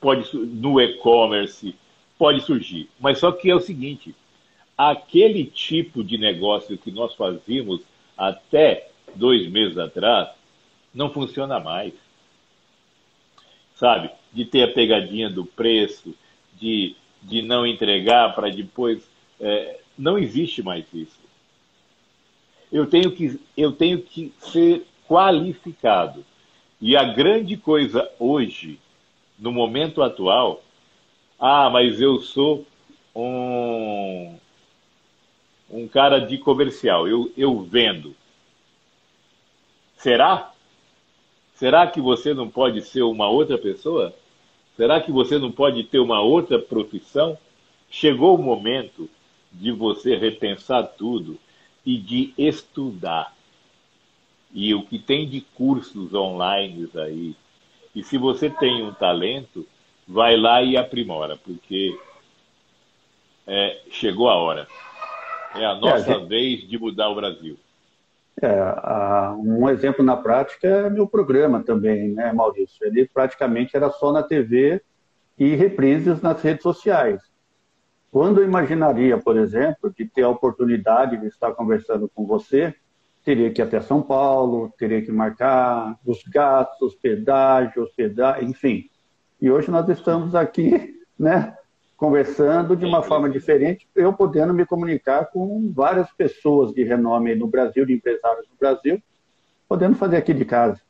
pode, 0.00 0.34
no 0.34 0.80
e-commerce, 0.80 1.74
pode 2.18 2.40
surgir. 2.42 2.88
Mas 2.98 3.18
só 3.18 3.32
que 3.32 3.50
é 3.50 3.54
o 3.54 3.60
seguinte: 3.60 4.14
aquele 4.76 5.44
tipo 5.44 6.02
de 6.04 6.18
negócio 6.18 6.78
que 6.78 6.90
nós 6.90 7.14
fazíamos 7.14 7.82
até 8.16 8.90
dois 9.14 9.50
meses 9.50 9.78
atrás 9.78 10.28
não 10.94 11.10
funciona 11.10 11.58
mais. 11.58 11.94
Sabe? 13.74 14.10
De 14.32 14.44
ter 14.44 14.62
a 14.62 14.72
pegadinha 14.72 15.30
do 15.30 15.44
preço, 15.44 16.14
de, 16.58 16.94
de 17.22 17.42
não 17.42 17.66
entregar 17.66 18.34
para 18.34 18.50
depois. 18.50 19.02
É, 19.40 19.80
não 19.98 20.18
existe 20.18 20.62
mais 20.62 20.84
isso. 20.92 21.18
Eu 22.70 22.86
tenho, 22.86 23.10
que, 23.10 23.40
eu 23.56 23.72
tenho 23.72 24.00
que 24.00 24.32
ser 24.38 24.86
qualificado. 25.10 26.24
E 26.80 26.96
a 26.96 27.02
grande 27.02 27.56
coisa 27.56 28.08
hoje, 28.16 28.78
no 29.36 29.50
momento 29.50 30.02
atual, 30.02 30.62
ah, 31.36 31.68
mas 31.68 32.00
eu 32.00 32.20
sou 32.20 32.64
um, 33.14 34.36
um 35.68 35.88
cara 35.88 36.20
de 36.20 36.38
comercial, 36.38 37.08
eu, 37.08 37.32
eu 37.36 37.60
vendo. 37.60 38.14
Será? 39.96 40.52
Será 41.54 41.88
que 41.88 42.00
você 42.00 42.32
não 42.32 42.48
pode 42.48 42.80
ser 42.82 43.02
uma 43.02 43.28
outra 43.28 43.58
pessoa? 43.58 44.14
Será 44.76 45.00
que 45.00 45.10
você 45.10 45.38
não 45.38 45.50
pode 45.50 45.82
ter 45.82 45.98
uma 45.98 46.20
outra 46.20 46.56
profissão? 46.56 47.36
Chegou 47.90 48.36
o 48.36 48.42
momento 48.42 49.10
de 49.50 49.72
você 49.72 50.14
repensar 50.14 50.84
tudo 50.84 51.36
e 51.84 51.98
de 51.98 52.32
estudar. 52.38 53.34
E 54.52 54.74
o 54.74 54.84
que 54.84 54.98
tem 54.98 55.28
de 55.28 55.40
cursos 55.40 56.12
online 56.12 56.88
aí. 56.96 57.36
E 57.94 58.02
se 58.02 58.18
você 58.18 58.50
tem 58.50 58.82
um 58.82 58.92
talento, 58.92 59.66
vai 60.06 60.36
lá 60.36 60.62
e 60.62 60.76
aprimora, 60.76 61.36
porque 61.36 61.96
é, 63.46 63.80
chegou 63.90 64.28
a 64.28 64.36
hora. 64.36 64.66
É 65.54 65.64
a 65.64 65.74
nossa 65.74 66.10
é, 66.10 66.14
gente... 66.14 66.28
vez 66.28 66.68
de 66.68 66.78
mudar 66.78 67.08
o 67.08 67.14
Brasil. 67.14 67.56
É, 68.42 68.58
a, 68.58 69.36
um 69.38 69.68
exemplo 69.68 70.04
na 70.04 70.16
prática 70.16 70.66
é 70.66 70.90
meu 70.90 71.06
programa 71.06 71.62
também, 71.62 72.08
né, 72.12 72.32
Maurício? 72.32 72.86
Ele 72.86 73.06
praticamente 73.06 73.76
era 73.76 73.90
só 73.90 74.12
na 74.12 74.22
TV 74.22 74.80
e 75.38 75.54
reprises 75.54 76.20
nas 76.22 76.40
redes 76.42 76.62
sociais. 76.62 77.20
Quando 78.10 78.40
eu 78.40 78.44
imaginaria, 78.44 79.18
por 79.18 79.36
exemplo, 79.36 79.92
de 79.96 80.04
ter 80.04 80.22
a 80.22 80.28
oportunidade 80.28 81.16
de 81.16 81.26
estar 81.26 81.52
conversando 81.52 82.10
com 82.12 82.26
você, 82.26 82.74
teria 83.24 83.50
que 83.50 83.60
ir 83.60 83.64
até 83.64 83.80
São 83.80 84.02
Paulo, 84.02 84.72
teria 84.78 85.02
que 85.02 85.12
marcar 85.12 85.98
os 86.04 86.22
gastos, 86.24 86.94
pedágio, 86.94 87.82
hospedagem, 87.82 88.48
enfim. 88.48 88.88
E 89.40 89.50
hoje 89.50 89.70
nós 89.70 89.88
estamos 89.88 90.34
aqui, 90.34 91.00
né, 91.18 91.56
conversando 91.96 92.74
de 92.74 92.84
uma 92.84 93.02
forma 93.02 93.28
diferente, 93.28 93.86
eu 93.94 94.12
podendo 94.12 94.54
me 94.54 94.64
comunicar 94.64 95.26
com 95.26 95.70
várias 95.72 96.10
pessoas 96.12 96.72
de 96.72 96.82
renome 96.82 97.34
no 97.34 97.46
Brasil, 97.46 97.84
de 97.84 97.92
empresários 97.92 98.46
no 98.48 98.56
Brasil, 98.58 99.02
podendo 99.68 99.96
fazer 99.96 100.16
aqui 100.16 100.32
de 100.32 100.44
casa. 100.44 100.80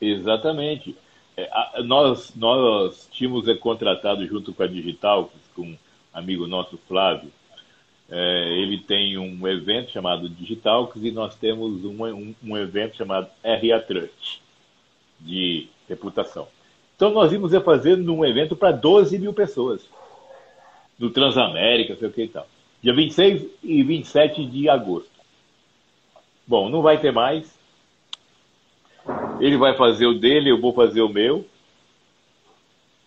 Exatamente. 0.00 0.96
É, 1.36 1.82
nós, 1.82 2.34
nós 2.36 3.08
tínhamos 3.10 3.46
contratado 3.58 4.26
junto 4.26 4.52
com 4.52 4.62
a 4.62 4.66
Digital, 4.66 5.30
com 5.54 5.62
um 5.62 5.78
amigo 6.12 6.46
nosso 6.46 6.78
Flávio, 6.86 7.30
é, 8.10 8.48
ele 8.60 8.78
tem 8.78 9.16
um 9.16 9.46
evento 9.48 9.90
chamado 9.90 10.28
Digitalx 10.28 10.96
e 11.02 11.10
nós 11.10 11.34
temos 11.36 11.84
um, 11.84 12.04
um, 12.04 12.34
um 12.42 12.56
evento 12.56 12.96
chamado 12.96 13.28
RA 13.42 13.80
Trust, 13.80 14.42
de 15.20 15.68
reputação. 15.88 16.46
Então 16.96 17.10
nós 17.10 17.32
íamos 17.32 17.52
fazer 17.64 17.98
um 17.98 18.24
evento 18.24 18.54
para 18.54 18.72
12 18.72 19.18
mil 19.18 19.32
pessoas, 19.32 19.88
no 20.98 21.10
Transamérica, 21.10 21.96
sei 21.96 22.08
o 22.08 22.12
que 22.12 22.22
e 22.24 22.28
tal. 22.28 22.46
Dia 22.82 22.94
26 22.94 23.46
e 23.62 23.82
27 23.82 24.44
de 24.44 24.68
agosto. 24.68 25.10
Bom, 26.46 26.68
não 26.68 26.82
vai 26.82 27.00
ter 27.00 27.10
mais. 27.10 27.58
Ele 29.40 29.56
vai 29.56 29.76
fazer 29.76 30.06
o 30.06 30.18
dele, 30.18 30.50
eu 30.50 30.60
vou 30.60 30.72
fazer 30.72 31.00
o 31.00 31.08
meu. 31.08 31.46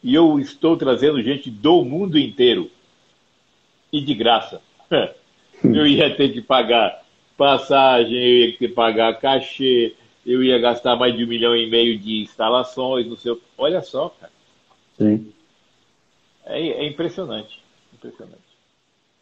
E 0.03 0.13
eu 0.13 0.39
estou 0.39 0.75
trazendo 0.75 1.21
gente 1.21 1.49
do 1.49 1.83
mundo 1.83 2.17
inteiro. 2.17 2.69
E 3.93 4.01
de 4.01 4.13
graça. 4.15 4.61
Eu 5.63 5.87
ia 5.87 6.15
ter 6.15 6.29
que 6.29 6.41
pagar 6.41 7.03
passagem, 7.35 8.13
eu 8.13 8.37
ia 8.37 8.51
ter 8.51 8.57
que 8.57 8.67
pagar 8.67 9.19
cachê, 9.19 9.95
eu 10.25 10.43
ia 10.43 10.59
gastar 10.59 10.95
mais 10.95 11.15
de 11.15 11.23
um 11.23 11.27
milhão 11.27 11.55
e 11.55 11.69
meio 11.69 11.97
de 11.97 12.21
instalações 12.21 13.07
no 13.07 13.17
seu. 13.17 13.39
Olha 13.57 13.81
só, 13.81 14.09
cara. 14.09 14.31
Sim. 14.97 15.33
É, 16.45 16.59
é 16.59 16.87
impressionante. 16.87 17.63
Impressionante. 17.93 18.47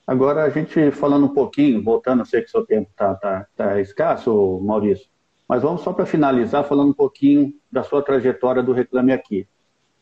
Agora, 0.07 0.43
a 0.43 0.49
gente 0.49 0.91
falando 0.91 1.25
um 1.25 1.33
pouquinho, 1.33 1.81
voltando, 1.81 2.21
eu 2.21 2.25
sei 2.25 2.41
que 2.41 2.47
o 2.47 2.51
seu 2.51 2.65
tempo 2.65 2.89
está 2.91 3.15
tá, 3.15 3.47
tá 3.55 3.81
escasso, 3.81 4.59
Maurício, 4.61 5.07
mas 5.47 5.63
vamos 5.63 5.81
só 5.81 5.93
para 5.93 6.05
finalizar 6.05 6.63
falando 6.63 6.89
um 6.89 6.93
pouquinho 6.93 7.53
da 7.71 7.83
sua 7.83 8.01
trajetória 8.01 8.61
do 8.61 8.73
Reclame 8.73 9.13
Aqui. 9.13 9.47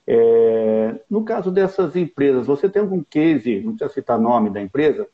É, 0.06 0.99
no 1.10 1.23
caso 1.23 1.49
dessas 1.49 1.95
empresas, 1.95 2.47
você 2.47 2.67
tem 2.67 2.82
algum 2.82 3.02
case, 3.02 3.62
não 3.62 3.76
precisa 3.76 3.93
citar 3.93 4.19
nome 4.19 4.49
da 4.49 4.62
empresa, 4.62 5.08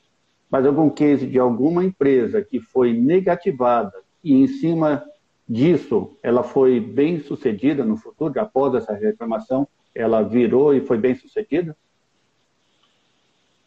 mas 0.49 0.65
algum 0.65 0.89
case 0.89 1.27
de 1.27 1.37
alguma 1.37 1.83
empresa 1.83 2.41
que 2.41 2.59
foi 2.59 2.93
negativada 2.93 3.93
e 4.23 4.33
em 4.33 4.47
cima 4.47 5.03
disso 5.47 6.17
ela 6.21 6.43
foi 6.43 6.79
bem 6.79 7.19
sucedida 7.21 7.83
no 7.83 7.97
futuro, 7.97 8.39
após 8.39 8.73
essa 8.75 8.93
reclamação, 8.93 9.67
ela 9.93 10.21
virou 10.21 10.73
e 10.73 10.81
foi 10.81 10.97
bem 10.97 11.15
sucedida? 11.15 11.75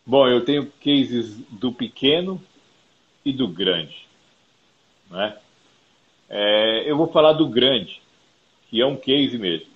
Bom, 0.05 0.27
eu 0.29 0.45
tenho 0.45 0.66
cases 0.85 1.38
do 1.51 1.73
pequeno 1.73 2.40
e 3.25 3.33
do 3.33 3.47
grande. 3.47 4.09
Né? 5.11 5.37
É, 6.29 6.90
eu 6.90 6.97
vou 6.97 7.07
falar 7.09 7.35
do 7.35 7.49
grande, 7.49 8.03
que 8.68 8.81
é 8.81 8.87
um 8.87 8.97
case 8.97 9.38
mesmo. 9.38 9.71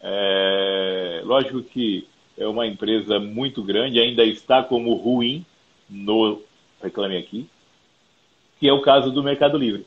É, 0.00 1.22
lógico 1.24 1.62
que 1.62 2.08
é 2.36 2.46
uma 2.46 2.66
empresa 2.66 3.18
muito 3.18 3.62
grande, 3.62 4.00
ainda 4.00 4.24
está 4.24 4.62
como 4.62 4.94
ruim, 4.94 5.44
no 5.88 6.42
Reclame 6.82 7.16
Aqui, 7.16 7.48
que 8.58 8.68
é 8.68 8.72
o 8.72 8.82
caso 8.82 9.10
do 9.10 9.22
Mercado 9.22 9.56
Livre. 9.56 9.86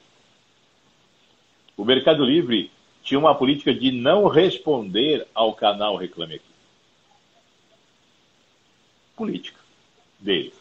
O 1.77 1.85
Mercado 1.85 2.23
Livre 2.23 2.71
tinha 3.03 3.19
uma 3.19 3.35
política 3.35 3.73
de 3.73 3.91
não 3.91 4.27
responder 4.27 5.27
ao 5.33 5.53
canal 5.53 5.95
Reclame 5.95 6.35
Aqui. 6.35 6.45
Política 9.15 9.59
deles. 10.19 10.53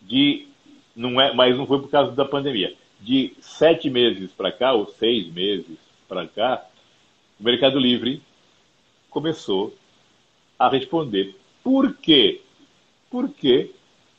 De, 0.00 0.48
não 0.96 1.20
é, 1.20 1.32
mas 1.32 1.56
não 1.56 1.66
foi 1.66 1.80
por 1.80 1.90
causa 1.90 2.12
da 2.12 2.24
pandemia. 2.24 2.74
De 3.00 3.34
sete 3.40 3.90
meses 3.90 4.32
para 4.32 4.52
cá, 4.52 4.72
ou 4.72 4.86
seis 4.86 5.26
meses 5.32 5.78
para 6.08 6.26
cá, 6.26 6.64
o 7.38 7.42
Mercado 7.42 7.78
Livre 7.78 8.22
começou 9.10 9.74
a 10.58 10.68
responder. 10.68 11.36
Por 11.62 11.94
quê? 11.96 12.40
Porque 13.10 13.72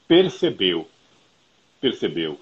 percebeu, 0.08 0.88
percebeu 1.80 2.40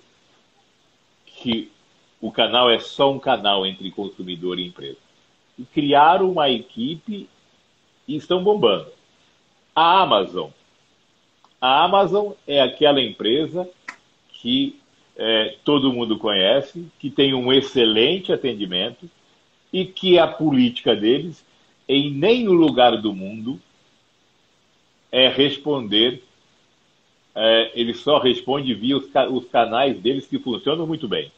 que 1.26 1.71
o 2.19 2.32
canal 2.32 2.69
é 2.69 2.80
só 2.80 3.12
um 3.12 3.19
canal 3.19 3.65
entre 3.65 3.89
consumidor 3.91 4.60
e 4.60 4.67
empresa. 4.67 4.97
E 5.58 5.63
criaram 5.63 6.32
uma 6.32 6.50
equipe 6.50 7.28
e 8.08 8.15
estão 8.15 8.43
bombando. 8.43 8.91
A 9.76 10.02
Amazon. 10.02 10.50
A 11.60 11.84
Amazon 11.84 12.34
é 12.47 12.62
aquela 12.62 13.02
empresa 13.02 13.69
que 14.30 14.80
é, 15.15 15.56
todo 15.63 15.93
mundo 15.93 16.17
conhece, 16.17 16.88
que 17.00 17.10
tem 17.10 17.34
um 17.34 17.52
excelente 17.52 18.32
atendimento 18.32 19.10
e 19.71 19.86
que 19.86 20.17
a 20.17 20.28
política 20.28 20.95
deles, 20.95 21.45
em 21.88 22.12
nenhum 22.12 22.54
lugar 22.54 22.97
do 22.97 23.13
mundo, 23.13 23.60
é 25.12 25.28
responder 25.28 26.24
é, 27.36 27.72
ele 27.74 27.94
só 27.94 28.20
responde 28.20 28.74
via 28.74 28.98
os, 28.98 29.06
os 29.32 29.46
canais 29.46 30.00
deles 30.00 30.28
que 30.28 30.39
funcionam 30.39 30.86
muito 30.86 31.08
bem. 31.08 31.32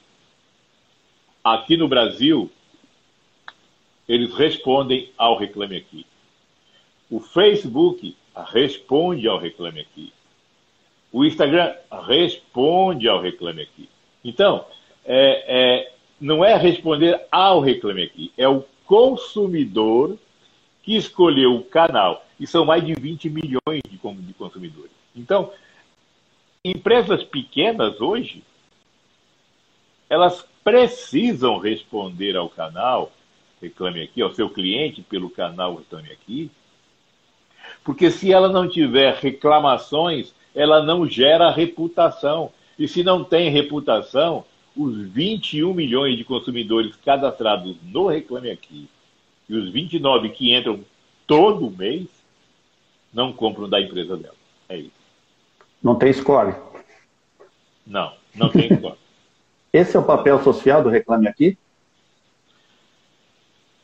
Aqui 1.43 1.75
no 1.77 1.87
Brasil, 1.87 2.49
eles 4.07 4.33
respondem 4.33 5.11
ao 5.17 5.37
Reclame 5.37 5.77
Aqui. 5.77 6.05
O 7.09 7.19
Facebook 7.19 8.15
responde 8.51 9.27
ao 9.27 9.37
Reclame 9.37 9.81
Aqui. 9.81 10.11
O 11.11 11.23
Instagram 11.23 11.75
responde 12.07 13.07
ao 13.07 13.21
Reclame 13.21 13.61
Aqui. 13.61 13.89
Então, 14.23 14.65
é, 15.05 15.43
é, 15.47 15.91
não 16.19 16.43
é 16.43 16.55
responder 16.55 17.21
ao 17.31 17.59
Reclame 17.59 18.03
Aqui, 18.03 18.31
é 18.37 18.47
o 18.47 18.63
consumidor 18.85 20.17
que 20.81 20.95
escolheu 20.95 21.55
o 21.55 21.63
canal. 21.63 22.25
E 22.39 22.47
são 22.47 22.65
mais 22.65 22.85
de 22.85 22.93
20 22.93 23.29
milhões 23.29 23.81
de, 23.87 23.97
de 23.97 24.33
consumidores. 24.33 24.91
Então, 25.15 25.51
empresas 26.63 27.23
pequenas 27.25 27.99
hoje, 27.99 28.41
elas 30.09 30.45
precisam 30.63 31.57
responder 31.57 32.37
ao 32.37 32.47
canal 32.47 33.11
Reclame 33.61 34.01
Aqui, 34.01 34.21
ao 34.21 34.33
seu 34.33 34.49
cliente 34.49 35.01
pelo 35.01 35.29
canal 35.29 35.75
Reclame 35.75 36.11
Aqui, 36.11 36.49
porque 37.83 38.09
se 38.09 38.31
ela 38.31 38.47
não 38.47 38.69
tiver 38.69 39.13
reclamações, 39.15 40.33
ela 40.55 40.81
não 40.81 41.05
gera 41.05 41.51
reputação. 41.51 42.51
E 42.79 42.87
se 42.87 43.03
não 43.03 43.23
tem 43.23 43.49
reputação, 43.49 44.45
os 44.75 44.97
21 45.09 45.73
milhões 45.73 46.17
de 46.17 46.23
consumidores 46.23 46.95
cadastrados 46.95 47.75
no 47.83 48.07
Reclame 48.07 48.51
Aqui 48.51 48.87
e 49.49 49.55
os 49.55 49.69
29 49.69 50.29
que 50.29 50.55
entram 50.55 50.79
todo 51.27 51.69
mês 51.69 52.07
não 53.13 53.33
compram 53.33 53.67
da 53.67 53.81
empresa 53.81 54.15
dela. 54.15 54.35
É 54.69 54.77
isso. 54.77 55.02
Não 55.83 55.95
tem 55.95 56.13
score? 56.13 56.55
Não, 57.85 58.13
não 58.33 58.49
tem 58.49 58.73
score. 58.73 58.97
Esse 59.73 59.97
é 59.97 59.99
o 59.99 60.05
papel 60.05 60.41
social 60.41 60.81
do 60.81 60.89
Reclame 60.89 61.27
Aqui? 61.27 61.57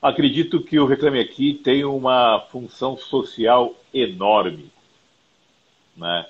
Acredito 0.01 0.63
que 0.63 0.79
o 0.79 0.85
Reclame 0.85 1.19
Aqui 1.19 1.55
tem 1.55 1.83
uma 1.83 2.39
função 2.51 2.95
social 2.95 3.75
enorme. 3.93 4.71
Né? 5.97 6.25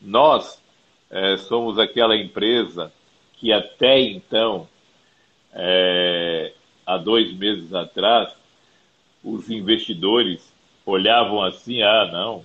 Nós 0.00 0.62
é, 1.10 1.38
somos 1.38 1.78
aquela 1.78 2.16
empresa 2.16 2.92
que 3.38 3.50
até 3.50 3.98
então 4.00 4.68
é, 5.52 6.52
há 6.84 6.98
dois 6.98 7.32
meses 7.32 7.72
atrás, 7.72 8.34
os 9.22 9.48
investidores 9.48 10.52
olhavam 10.84 11.42
assim, 11.42 11.82
ah, 11.82 12.10
não, 12.12 12.44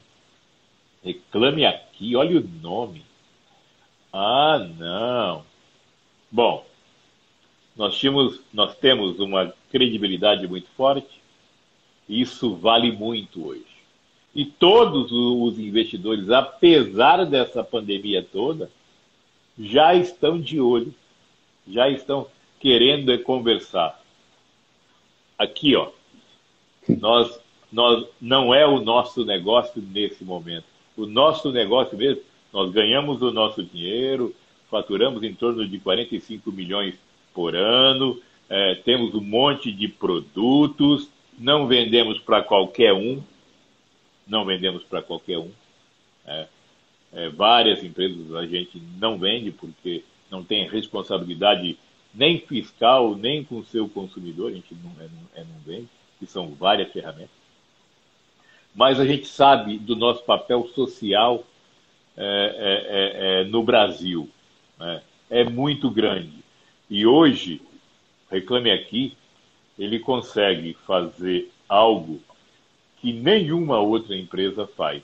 reclame 1.03 1.65
aqui, 1.65 2.15
olha 2.15 2.39
o 2.39 2.47
nome. 2.61 3.03
Ah, 4.11 4.59
não. 4.77 5.45
Bom, 6.31 6.65
nós, 7.75 7.97
tínhamos, 7.97 8.41
nós 8.53 8.75
temos 8.75 9.19
uma 9.19 9.53
credibilidade 9.71 10.47
muito 10.47 10.67
forte, 10.75 11.21
e 12.07 12.21
isso 12.21 12.55
vale 12.55 12.91
muito 12.91 13.47
hoje. 13.47 13.65
E 14.33 14.45
todos 14.45 15.11
os 15.11 15.57
investidores, 15.57 16.29
apesar 16.29 17.25
dessa 17.25 17.63
pandemia 17.63 18.23
toda, 18.23 18.69
já 19.57 19.95
estão 19.95 20.39
de 20.39 20.59
olho, 20.59 20.93
já 21.67 21.89
estão 21.89 22.27
querendo 22.59 23.17
conversar. 23.19 24.01
Aqui, 25.37 25.75
ó, 25.75 25.89
nós, 26.87 27.39
nós 27.71 28.07
não 28.19 28.53
é 28.53 28.65
o 28.67 28.79
nosso 28.79 29.25
negócio 29.25 29.81
nesse 29.81 30.23
momento. 30.23 30.78
O 30.99 31.05
nosso 31.05 31.49
negócio 31.49 31.97
mesmo, 31.97 32.21
nós 32.51 32.71
ganhamos 32.71 33.21
o 33.21 33.31
nosso 33.31 33.63
dinheiro, 33.63 34.35
faturamos 34.69 35.23
em 35.23 35.33
torno 35.33 35.65
de 35.65 35.79
45 35.79 36.51
milhões 36.51 36.95
por 37.33 37.55
ano, 37.55 38.21
é, 38.49 38.75
temos 38.75 39.15
um 39.15 39.21
monte 39.21 39.71
de 39.71 39.87
produtos, 39.87 41.07
não 41.37 41.67
vendemos 41.67 42.19
para 42.19 42.43
qualquer 42.43 42.91
um, 42.93 43.23
não 44.27 44.43
vendemos 44.43 44.83
para 44.83 45.01
qualquer 45.01 45.37
um. 45.37 45.51
É, 46.25 46.47
é, 47.13 47.29
várias 47.29 47.81
empresas 47.81 48.35
a 48.35 48.45
gente 48.45 48.81
não 48.99 49.17
vende 49.17 49.51
porque 49.51 50.03
não 50.29 50.43
tem 50.43 50.67
responsabilidade 50.67 51.77
nem 52.13 52.39
fiscal, 52.39 53.15
nem 53.15 53.41
com 53.43 53.59
o 53.59 53.65
seu 53.65 53.87
consumidor, 53.87 54.51
a 54.51 54.53
gente 54.53 54.75
não, 54.75 54.91
é, 54.99 55.07
não, 55.07 55.27
é, 55.33 55.45
não 55.45 55.59
vende, 55.65 55.87
que 56.19 56.25
são 56.25 56.49
várias 56.55 56.91
ferramentas. 56.91 57.38
Mas 58.75 58.99
a 58.99 59.05
gente 59.05 59.27
sabe 59.27 59.77
do 59.77 59.95
nosso 59.95 60.23
papel 60.23 60.67
social 60.75 61.43
é, 62.15 63.41
é, 63.41 63.43
no 63.45 63.63
Brasil. 63.63 64.29
Né? 64.77 65.01
É 65.29 65.43
muito 65.43 65.89
grande. 65.89 66.43
E 66.89 67.05
hoje, 67.05 67.61
Reclame 68.29 68.71
Aqui, 68.71 69.15
ele 69.77 69.99
consegue 69.99 70.75
fazer 70.85 71.49
algo 71.67 72.19
que 72.97 73.13
nenhuma 73.13 73.79
outra 73.79 74.15
empresa 74.15 74.67
faz. 74.67 75.01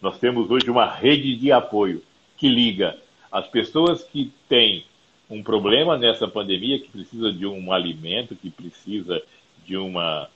Nós 0.00 0.18
temos 0.18 0.50
hoje 0.50 0.70
uma 0.70 0.86
rede 0.86 1.36
de 1.36 1.52
apoio 1.52 2.02
que 2.36 2.48
liga 2.48 2.98
as 3.30 3.46
pessoas 3.46 4.02
que 4.02 4.32
têm 4.48 4.84
um 5.28 5.42
problema 5.42 5.96
nessa 5.96 6.26
pandemia, 6.26 6.80
que 6.80 6.88
precisa 6.88 7.32
de 7.32 7.46
um 7.46 7.72
alimento, 7.72 8.34
que 8.34 8.50
precisa 8.50 9.22
de 9.64 9.76
uma, 9.76 10.28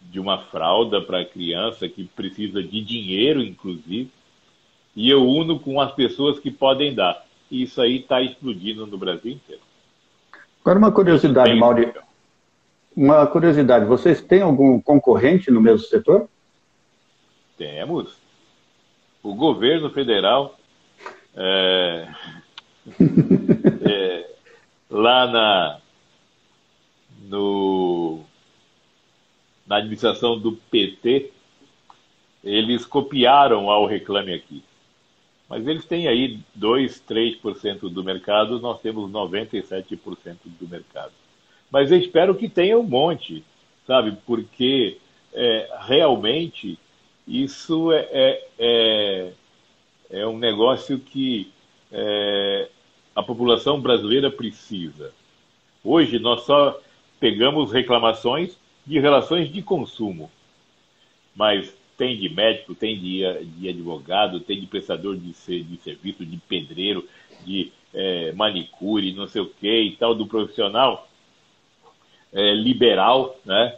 de 0.00 0.20
uma 0.20 0.38
fralda 0.38 1.00
para 1.00 1.20
a 1.20 1.24
criança, 1.24 1.88
que 1.88 2.04
precisa 2.04 2.62
de 2.62 2.80
dinheiro, 2.82 3.42
inclusive, 3.42 4.10
e 4.94 5.10
eu 5.10 5.26
uno 5.26 5.58
com 5.58 5.80
as 5.80 5.92
pessoas 5.92 6.38
que 6.38 6.50
podem 6.50 6.94
dar. 6.94 7.24
E 7.50 7.62
isso 7.62 7.80
aí 7.80 7.96
está 8.00 8.22
explodindo 8.22 8.86
no 8.86 8.96
Brasil 8.96 9.32
inteiro. 9.32 9.62
Agora, 10.62 10.78
uma 10.78 10.90
curiosidade, 10.90 11.54
Mauri. 11.54 11.92
Uma 12.96 13.26
curiosidade, 13.26 13.84
vocês 13.84 14.22
têm 14.22 14.40
algum 14.40 14.80
concorrente 14.80 15.50
no 15.50 15.60
mesmo 15.60 15.86
setor? 15.86 16.28
Temos. 17.58 18.16
O 19.22 19.34
governo 19.34 19.90
federal, 19.90 20.58
é, 21.36 22.08
é, 23.86 24.30
lá 24.88 25.26
na, 25.26 25.78
no, 27.28 27.85
na 29.66 29.76
administração 29.76 30.38
do 30.38 30.52
PT, 30.52 31.30
eles 32.42 32.84
copiaram 32.84 33.68
ao 33.70 33.86
Reclame 33.86 34.34
Aqui. 34.34 34.62
Mas 35.48 35.66
eles 35.66 35.84
têm 35.84 36.08
aí 36.08 36.40
2, 36.54 37.02
3% 37.08 37.88
do 37.88 38.02
mercado, 38.02 38.60
nós 38.60 38.80
temos 38.80 39.10
97% 39.10 40.36
do 40.44 40.68
mercado. 40.68 41.12
Mas 41.70 41.90
eu 41.90 41.98
espero 41.98 42.34
que 42.34 42.48
tenha 42.48 42.78
um 42.78 42.82
monte, 42.82 43.44
sabe? 43.86 44.16
Porque 44.26 44.98
é, 45.32 45.68
realmente 45.80 46.78
isso 47.26 47.92
é, 47.92 48.08
é, 48.10 48.48
é, 48.58 49.32
é, 50.10 50.26
um 50.26 50.38
negócio 50.38 50.98
que 50.98 51.50
é, 51.92 52.68
a 53.14 53.22
população 53.22 53.80
brasileira 53.80 54.30
precisa. 54.30 55.12
Hoje 55.82 56.18
nós 56.18 56.42
só 56.42 56.80
pegamos 57.18 57.72
reclamações 57.72 58.56
de 58.86 59.00
relações 59.00 59.52
de 59.52 59.62
consumo, 59.62 60.30
mas 61.34 61.76
tem 61.96 62.16
de 62.18 62.28
médico, 62.28 62.74
tem 62.74 62.98
de, 62.98 63.44
de 63.58 63.68
advogado, 63.68 64.40
tem 64.40 64.60
de 64.60 64.66
prestador 64.66 65.16
de, 65.16 65.32
de 65.32 65.76
serviço, 65.78 66.24
de 66.24 66.36
pedreiro, 66.48 67.06
de 67.44 67.72
é, 67.92 68.32
manicure, 68.32 69.14
não 69.14 69.26
sei 69.26 69.42
o 69.42 69.48
que 69.48 69.82
e 69.82 69.96
tal, 69.96 70.14
do 70.14 70.26
profissional 70.26 71.08
é, 72.32 72.54
liberal, 72.54 73.36
né? 73.44 73.76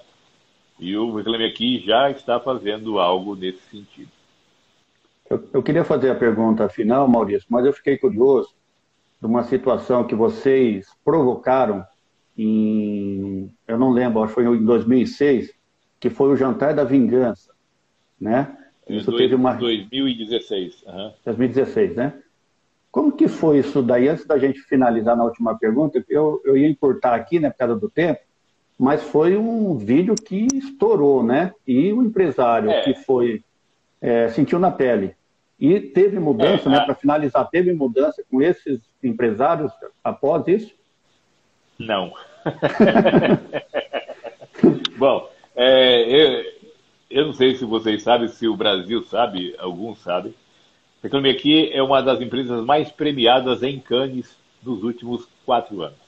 E 0.78 0.96
o 0.96 1.14
Reclame 1.14 1.44
Aqui 1.44 1.80
já 1.84 2.10
está 2.10 2.38
fazendo 2.38 2.98
algo 2.98 3.34
nesse 3.34 3.60
sentido. 3.70 4.10
Eu, 5.28 5.48
eu 5.52 5.62
queria 5.62 5.84
fazer 5.84 6.10
a 6.10 6.14
pergunta 6.14 6.68
final, 6.68 7.08
Maurício, 7.08 7.46
mas 7.50 7.64
eu 7.66 7.72
fiquei 7.72 7.96
curioso 7.98 8.50
de 9.20 9.26
uma 9.26 9.42
situação 9.42 10.04
que 10.04 10.14
vocês 10.14 10.88
provocaram 11.04 11.84
em, 12.38 13.50
eu 13.66 13.78
não 13.78 13.90
lembro, 13.90 14.22
acho 14.22 14.34
que 14.34 14.42
foi 14.42 14.56
em 14.56 14.64
2006, 14.64 15.52
que 15.98 16.08
foi 16.08 16.30
o 16.30 16.36
Jantar 16.36 16.74
da 16.74 16.84
Vingança 16.84 17.52
né? 18.20 18.56
Isso 18.88 19.10
dois, 19.10 19.22
teve 19.22 19.34
uma 19.34 19.54
2016, 19.54 20.82
uhum. 20.86 21.12
2016, 21.24 21.94
né? 21.94 22.14
Como 22.90 23.12
que 23.12 23.28
foi 23.28 23.58
isso 23.58 23.82
daí? 23.82 24.08
Antes 24.08 24.26
da 24.26 24.38
gente 24.38 24.60
finalizar 24.60 25.16
na 25.16 25.24
última 25.24 25.56
pergunta, 25.58 26.02
eu, 26.08 26.40
eu 26.44 26.56
ia 26.56 26.68
importar 26.68 27.14
aqui, 27.14 27.38
né, 27.38 27.50
por 27.50 27.58
causa 27.58 27.76
do 27.76 27.88
tempo, 27.88 28.20
mas 28.78 29.02
foi 29.02 29.36
um 29.36 29.76
vídeo 29.76 30.14
que 30.14 30.48
estourou, 30.54 31.22
né? 31.22 31.52
E 31.66 31.92
o 31.92 32.02
empresário 32.02 32.70
é. 32.70 32.82
que 32.82 32.94
foi 32.94 33.42
é, 34.00 34.28
sentiu 34.28 34.58
na 34.58 34.70
pele. 34.70 35.14
E 35.60 35.80
teve 35.80 36.18
mudança, 36.18 36.68
é, 36.68 36.72
né? 36.72 36.80
Para 36.80 36.94
finalizar, 36.94 37.48
teve 37.50 37.72
mudança 37.72 38.24
com 38.30 38.40
esses 38.40 38.80
empresários 39.02 39.72
após 40.02 40.46
isso? 40.48 40.72
Não. 41.78 42.12
Bom, 44.98 45.30
é, 45.54 46.02
eu, 46.02 46.44
eu 47.10 47.26
não 47.26 47.32
sei 47.32 47.54
se 47.54 47.64
vocês 47.64 48.02
sabem, 48.02 48.28
se 48.28 48.48
o 48.48 48.56
Brasil 48.56 49.02
sabe, 49.04 49.54
alguns 49.58 49.98
sabem. 50.00 50.34
Reclame 51.02 51.30
Aqui 51.30 51.70
é 51.72 51.82
uma 51.82 52.02
das 52.02 52.20
empresas 52.20 52.64
mais 52.64 52.90
premiadas 52.90 53.62
em 53.62 53.78
Cannes 53.78 54.36
nos 54.62 54.82
últimos 54.82 55.28
quatro 55.44 55.82
anos. 55.82 55.98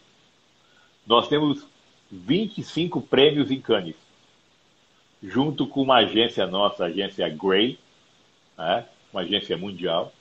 Nós 1.07 1.29
temos 1.29 1.66
25 2.11 3.01
prêmios 3.01 3.51
em 3.51 3.61
Cannes, 3.61 3.97
junto 5.23 5.66
com 5.66 5.83
uma 5.83 5.99
agência 5.99 6.47
nossa, 6.47 6.85
a 6.85 6.87
agência 6.88 7.29
Grey, 7.29 7.79
né? 8.59 8.85
uma 9.12 9.23
agência 9.23 9.57
mundial. 9.57 10.12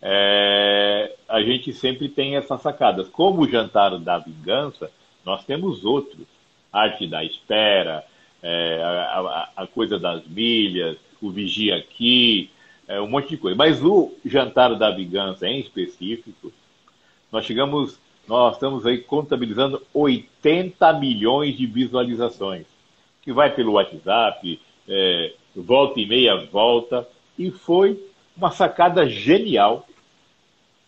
É, 0.00 1.14
a 1.28 1.42
gente 1.42 1.72
sempre 1.72 2.08
tem 2.08 2.36
essas 2.36 2.60
sacadas. 2.60 3.08
Como 3.08 3.42
o 3.42 3.48
Jantar 3.48 3.98
da 3.98 4.18
Vingança, 4.18 4.90
nós 5.24 5.44
temos 5.44 5.84
outros. 5.84 6.26
Arte 6.72 7.06
da 7.06 7.22
Espera, 7.22 8.02
é, 8.42 8.80
a, 8.82 9.50
a, 9.56 9.66
coisa 9.66 9.98
das 9.98 10.26
milhas, 10.26 10.96
o 11.20 11.30
vigia 11.30 11.76
aqui, 11.76 12.50
é, 12.88 13.00
um 13.00 13.08
monte 13.08 13.28
de 13.28 13.36
coisa. 13.36 13.56
Mas 13.56 13.82
o 13.84 14.12
jantar 14.24 14.74
da 14.76 14.90
vingança 14.90 15.46
em 15.46 15.60
específico, 15.60 16.50
nós 17.30 17.44
chegamos, 17.44 17.98
nós 18.26 18.54
estamos 18.54 18.86
aí 18.86 18.98
contabilizando 18.98 19.82
80 19.92 20.92
milhões 20.94 21.56
de 21.56 21.66
visualizações, 21.66 22.66
que 23.20 23.32
vai 23.32 23.54
pelo 23.54 23.72
WhatsApp, 23.72 24.60
é, 24.88 25.32
volta 25.54 26.00
e 26.00 26.06
meia 26.06 26.36
volta, 26.46 27.06
e 27.38 27.50
foi 27.50 28.02
uma 28.36 28.50
sacada 28.50 29.08
genial, 29.08 29.86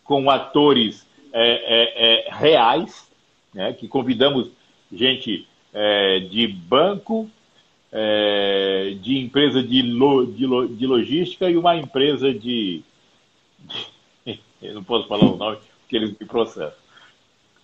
com 0.03 0.29
atores 0.31 1.07
é, 1.33 1.43
é, 1.43 2.27
é 2.27 2.35
reais, 2.35 3.11
né, 3.55 3.73
que 3.73 3.87
convidamos 3.89 4.51
gente 4.93 5.47
é, 5.73 6.21
de 6.21 6.47
banco, 6.47 7.31
é, 7.93 8.97
de 9.01 9.19
empresa 9.19 9.63
de, 9.63 9.83
lo, 9.83 10.27
de, 10.27 10.47
lo, 10.47 10.69
de, 10.69 10.87
logística 10.87 11.49
e 11.49 11.57
uma 11.57 11.77
empresa 11.77 12.35
de, 12.35 12.83
Eu 14.63 14.75
não 14.75 14.85
posso 14.85 15.07
falar 15.07 15.25
o 15.25 15.37
nome, 15.37 15.59
porque 15.81 15.97
eles 15.97 16.11
me 16.19 16.27
processam. 16.27 16.73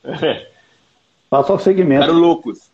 Passa 1.28 1.52
o 1.52 1.58
segmento. 1.58 2.04
Eram 2.04 2.14
loucos. 2.14 2.70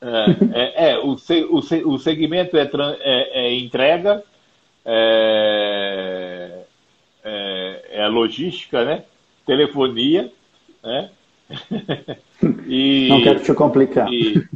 É, 0.00 0.90
é, 0.90 0.90
é 0.92 0.98
o, 0.98 1.16
o, 1.50 1.92
o 1.92 1.98
segmento 1.98 2.56
é, 2.56 2.70
é, 3.00 3.46
é 3.46 3.54
entrega, 3.54 4.22
é, 4.84 6.62
é, 7.24 7.84
é, 7.90 8.08
logística, 8.08 8.84
né? 8.84 9.04
telefonia, 9.44 10.32
né? 10.82 11.10
e, 12.66 13.08
Não 13.08 13.22
quero 13.22 13.42
te 13.42 13.54
complicar. 13.54 14.12
E, 14.12 14.46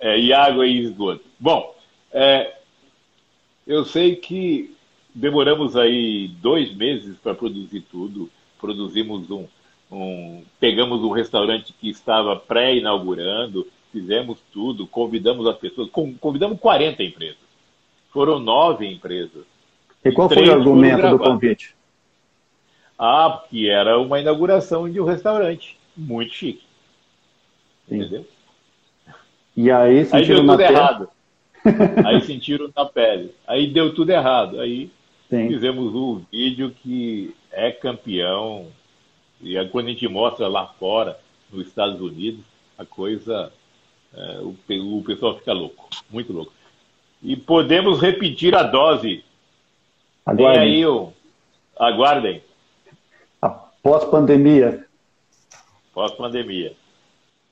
é, 0.00 0.18
e 0.18 0.32
água 0.32 0.66
e 0.66 0.78
esgoto. 0.78 1.24
Bom, 1.38 1.74
é, 2.12 2.54
eu 3.66 3.84
sei 3.84 4.16
que 4.16 4.74
demoramos 5.14 5.76
aí 5.76 6.28
dois 6.40 6.74
meses 6.74 7.16
para 7.18 7.34
produzir 7.34 7.82
tudo. 7.82 8.30
Produzimos 8.60 9.30
um, 9.30 9.46
um, 9.90 10.42
pegamos 10.58 11.02
um 11.02 11.10
restaurante 11.10 11.74
que 11.78 11.90
estava 11.90 12.36
pré-inaugurando, 12.36 13.66
fizemos 13.92 14.38
tudo, 14.52 14.86
convidamos 14.86 15.46
as 15.46 15.56
pessoas, 15.56 15.90
convidamos 16.20 16.58
40 16.58 17.02
empresas. 17.02 17.48
Foram 18.10 18.38
nove 18.38 18.86
empresas. 18.86 19.44
E 20.04 20.12
qual 20.12 20.28
foi 20.28 20.48
o 20.48 20.52
argumento 20.52 21.08
do 21.08 21.18
convite? 21.18 21.74
Ah, 22.98 23.44
que 23.48 23.68
era 23.68 23.98
uma 23.98 24.18
inauguração 24.18 24.90
de 24.90 25.00
um 25.00 25.04
restaurante 25.04 25.78
muito 25.98 26.32
chique. 26.32 26.62
Sim. 27.88 27.96
Entendeu? 27.96 28.26
E 29.56 29.70
aí 29.70 30.04
sentiram 30.04 30.20
aí 30.20 30.26
deu 30.26 30.46
tudo 30.46 30.60
errado. 30.60 31.08
aí 32.06 32.20
sentiram 32.22 32.70
na 32.74 32.84
pele. 32.86 33.34
Aí 33.46 33.66
deu 33.66 33.94
tudo 33.94 34.10
errado. 34.10 34.60
Aí 34.60 34.90
Sim. 35.28 35.48
fizemos 35.48 35.94
um 35.94 36.22
vídeo 36.30 36.70
que 36.70 37.34
é 37.50 37.72
campeão. 37.72 38.68
E 39.40 39.58
aí, 39.58 39.68
quando 39.68 39.86
a 39.86 39.90
gente 39.90 40.06
mostra 40.08 40.46
lá 40.46 40.66
fora, 40.66 41.18
nos 41.52 41.66
Estados 41.66 42.00
Unidos, 42.00 42.44
a 42.78 42.84
coisa. 42.84 43.52
É, 44.14 44.40
o, 44.40 44.56
o 44.98 45.02
pessoal 45.04 45.36
fica 45.36 45.52
louco, 45.52 45.88
muito 46.08 46.32
louco. 46.32 46.52
E 47.22 47.36
podemos 47.36 48.00
repetir 48.00 48.54
a 48.54 48.62
dose. 48.62 49.24
Aguardem. 50.24 50.62
aí, 50.62 50.86
o... 50.86 51.12
aguardem. 51.78 52.42
Pós-pandemia. 53.82 54.87
Pós-pandemia. 55.98 56.76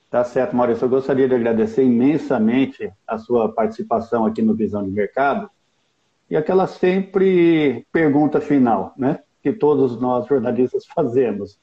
Tá 0.09 0.23
certo, 0.23 0.55
Maurício. 0.55 0.85
Eu 0.85 0.89
gostaria 0.89 1.27
de 1.27 1.35
agradecer 1.35 1.83
imensamente 1.83 2.93
a 3.05 3.19
sua 3.19 3.53
participação 3.53 4.25
aqui 4.25 4.41
no 4.41 4.55
Visão 4.55 4.85
de 4.85 4.91
Mercado 4.93 5.51
e 6.31 6.37
aquela 6.37 6.69
sempre 6.69 7.85
pergunta 7.91 8.41
final, 8.41 8.95
né? 8.97 9.19
Que 9.43 9.53
todos 9.53 10.01
nós 10.01 10.29
jornalistas 10.29 10.87
fazemos. 10.95 11.59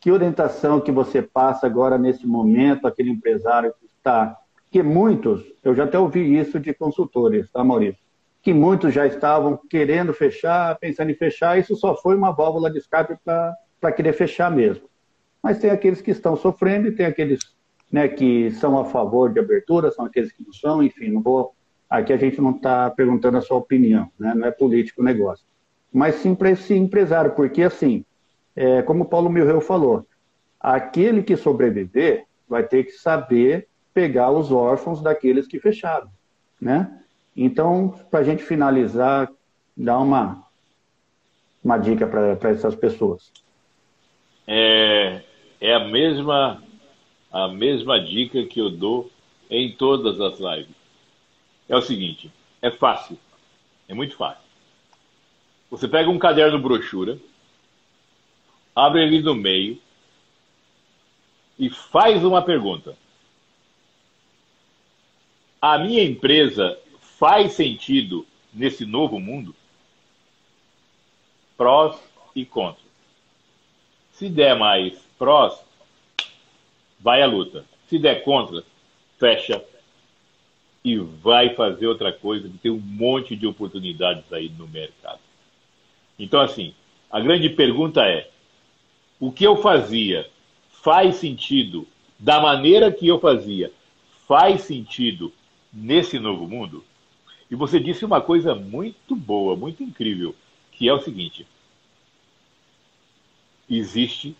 Que 0.00 0.10
orientação 0.10 0.80
que 0.80 0.90
você 0.90 1.20
passa 1.20 1.66
agora 1.66 1.98
nesse 1.98 2.26
momento, 2.26 2.86
aquele 2.86 3.10
empresário 3.10 3.74
que 3.78 3.84
está. 3.84 4.34
Que 4.70 4.82
muitos, 4.82 5.44
eu 5.62 5.74
já 5.74 5.84
até 5.84 5.98
ouvi 5.98 6.38
isso 6.38 6.58
de 6.58 6.72
consultores, 6.72 7.50
tá, 7.50 7.62
Maurício? 7.62 8.00
Que 8.40 8.54
muitos 8.54 8.94
já 8.94 9.06
estavam 9.06 9.60
querendo 9.68 10.14
fechar, 10.14 10.78
pensando 10.78 11.10
em 11.10 11.14
fechar, 11.14 11.58
isso 11.58 11.76
só 11.76 11.94
foi 11.94 12.16
uma 12.16 12.32
válvula 12.32 12.70
de 12.70 12.78
escape 12.78 13.14
para 13.22 13.92
querer 13.92 14.14
fechar 14.14 14.50
mesmo. 14.50 14.88
Mas 15.42 15.58
tem 15.58 15.70
aqueles 15.70 16.00
que 16.00 16.10
estão 16.10 16.36
sofrendo 16.36 16.88
e 16.88 16.92
tem 16.92 17.06
aqueles 17.06 17.40
né, 17.90 18.08
que 18.08 18.50
são 18.52 18.78
a 18.78 18.84
favor 18.84 19.32
de 19.32 19.40
abertura, 19.40 19.90
são 19.90 20.04
aqueles 20.04 20.32
que 20.32 20.44
não 20.44 20.52
são, 20.52 20.82
enfim, 20.82 21.10
não 21.10 21.22
vou. 21.22 21.54
Aqui 21.88 22.12
a 22.12 22.16
gente 22.16 22.40
não 22.40 22.50
está 22.50 22.90
perguntando 22.90 23.38
a 23.38 23.40
sua 23.40 23.56
opinião, 23.56 24.10
né, 24.18 24.34
não 24.34 24.46
é 24.46 24.50
político 24.50 25.00
o 25.00 25.04
negócio. 25.04 25.44
Mas 25.92 26.16
sim 26.16 26.34
para 26.34 26.50
esse 26.50 26.74
empresário, 26.74 27.32
porque 27.32 27.62
assim, 27.62 28.04
é, 28.54 28.82
como 28.82 29.04
o 29.04 29.08
Paulo 29.08 29.30
Milreu 29.30 29.60
falou, 29.60 30.06
aquele 30.60 31.22
que 31.22 31.36
sobreviver 31.36 32.26
vai 32.48 32.62
ter 32.62 32.84
que 32.84 32.92
saber 32.92 33.68
pegar 33.94 34.30
os 34.30 34.52
órfãos 34.52 35.00
daqueles 35.00 35.46
que 35.46 35.58
fecharam, 35.58 36.08
né? 36.60 37.00
Então, 37.36 37.94
para 38.10 38.20
a 38.20 38.24
gente 38.24 38.42
finalizar, 38.42 39.30
dá 39.76 39.98
uma, 39.98 40.44
uma 41.62 41.78
dica 41.78 42.06
para 42.06 42.50
essas 42.50 42.74
pessoas. 42.74 43.32
É, 44.46 45.22
é 45.60 45.74
a 45.74 45.80
mesma 45.80 46.62
a 47.30 47.48
mesma 47.48 48.00
dica 48.00 48.44
que 48.46 48.60
eu 48.60 48.70
dou 48.70 49.10
em 49.50 49.72
todas 49.72 50.20
as 50.20 50.38
lives. 50.38 50.74
É 51.68 51.76
o 51.76 51.82
seguinte: 51.82 52.30
é 52.62 52.70
fácil, 52.70 53.18
é 53.88 53.94
muito 53.94 54.16
fácil. 54.16 54.42
Você 55.70 55.86
pega 55.86 56.08
um 56.08 56.18
caderno 56.18 56.58
brochura, 56.58 57.18
abre 58.74 59.02
ele 59.02 59.20
no 59.20 59.34
meio 59.34 59.78
e 61.58 61.68
faz 61.68 62.24
uma 62.24 62.40
pergunta. 62.40 62.96
A 65.60 65.78
minha 65.78 66.02
empresa 66.02 66.78
faz 67.18 67.52
sentido 67.52 68.26
nesse 68.54 68.86
novo 68.86 69.18
mundo? 69.18 69.54
Prós 71.56 72.00
e 72.34 72.46
contras. 72.46 72.87
Se 74.18 74.28
der 74.28 74.58
mais 74.58 74.98
prós, 75.16 75.64
vai 76.98 77.22
à 77.22 77.26
luta. 77.26 77.64
Se 77.86 78.00
der 78.00 78.24
contra, 78.24 78.64
fecha 79.16 79.64
e 80.84 80.96
vai 80.96 81.54
fazer 81.54 81.86
outra 81.86 82.12
coisa, 82.12 82.48
que 82.48 82.58
tem 82.58 82.72
um 82.72 82.80
monte 82.80 83.36
de 83.36 83.46
oportunidades 83.46 84.24
aí 84.32 84.48
no 84.48 84.66
mercado. 84.66 85.20
Então, 86.18 86.40
assim, 86.40 86.74
a 87.08 87.20
grande 87.20 87.48
pergunta 87.48 88.04
é: 88.04 88.28
o 89.20 89.30
que 89.30 89.44
eu 89.44 89.58
fazia 89.58 90.28
faz 90.82 91.14
sentido 91.14 91.86
da 92.18 92.40
maneira 92.40 92.90
que 92.90 93.06
eu 93.06 93.20
fazia? 93.20 93.70
Faz 94.26 94.62
sentido 94.62 95.32
nesse 95.72 96.18
novo 96.18 96.48
mundo? 96.48 96.84
E 97.48 97.54
você 97.54 97.78
disse 97.78 98.04
uma 98.04 98.20
coisa 98.20 98.52
muito 98.52 99.14
boa, 99.14 99.54
muito 99.54 99.80
incrível, 99.84 100.34
que 100.72 100.88
é 100.88 100.92
o 100.92 100.98
seguinte: 100.98 101.46
existe 103.68 104.36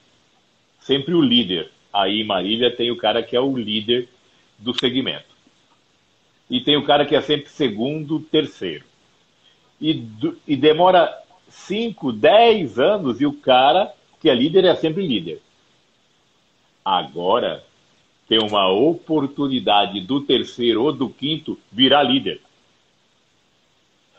sempre 0.81 1.15
o 1.15 1.21
líder 1.21 1.71
Aí 1.93 2.21
em 2.21 2.25
Marília 2.25 2.75
tem 2.75 2.91
o 2.91 2.97
cara 2.97 3.23
que 3.23 3.35
é 3.35 3.41
o 3.41 3.57
líder 3.57 4.09
do 4.59 4.79
segmento. 4.79 5.37
E 6.51 6.61
tem 6.61 6.77
o 6.77 6.85
cara 6.85 7.05
que 7.05 7.15
é 7.15 7.21
sempre 7.21 7.51
segundo, 7.51 8.21
terceiro. 8.21 8.85
E, 9.81 10.07
e 10.47 10.57
demora 10.57 11.13
5, 11.49 12.13
10 12.13 12.79
anos 12.79 13.21
e 13.21 13.27
o 13.27 13.33
cara 13.33 13.93
que 14.21 14.29
é 14.29 14.35
líder 14.35 14.65
é 14.65 14.75
sempre 14.75 15.07
líder. 15.07 15.41
Agora 16.85 17.65
tem 18.29 18.39
uma 18.39 18.69
oportunidade 18.71 20.01
do 20.01 20.21
terceiro 20.21 20.83
ou 20.83 20.93
do 20.93 21.09
quinto 21.09 21.59
virar 21.71 22.03
líder. 22.03 22.41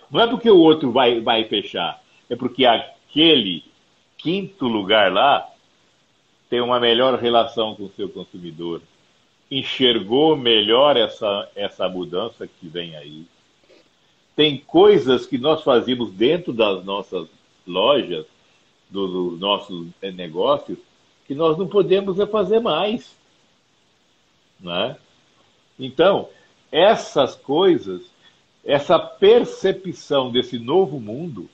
Não 0.10 0.20
é 0.20 0.28
porque 0.28 0.49
o 0.49 0.57
outro 0.57 0.91
vai, 0.91 1.20
vai 1.20 1.43
fechar, 1.43 2.01
é 2.30 2.36
porque 2.36 2.66
aquele 2.66 3.64
quinto 4.20 4.67
lugar 4.67 5.11
lá 5.11 5.49
tem 6.49 6.61
uma 6.61 6.80
melhor 6.80 7.17
relação 7.20 7.76
com 7.76 7.84
o 7.84 7.91
seu 7.95 8.09
consumidor, 8.09 8.82
enxergou 9.51 10.36
melhor 10.36 10.97
essa, 10.97 11.49
essa 11.55 11.88
mudança 11.88 12.47
que 12.47 12.67
vem 12.67 12.95
aí. 12.95 13.26
Tem 14.36 14.57
coisas 14.57 15.26
que 15.26 15.38
nós 15.38 15.63
fazíamos 15.63 16.11
dentro 16.11 16.53
das 16.53 16.84
nossas 16.84 17.28
lojas, 17.67 18.26
dos 18.89 19.11
do 19.11 19.38
nossos 19.38 19.88
negócios, 20.01 20.80
que 21.28 21.36
nós 21.36 21.57
não 21.57 21.67
podemos 21.67 22.17
fazer 22.30 22.59
mais. 22.59 23.15
Né? 24.59 24.97
Então, 25.78 26.30
essas 26.72 27.36
coisas, 27.36 28.01
essa 28.65 28.97
percepção 28.97 30.32
desse 30.32 30.57
novo 30.57 30.99
mundo, 30.99 31.49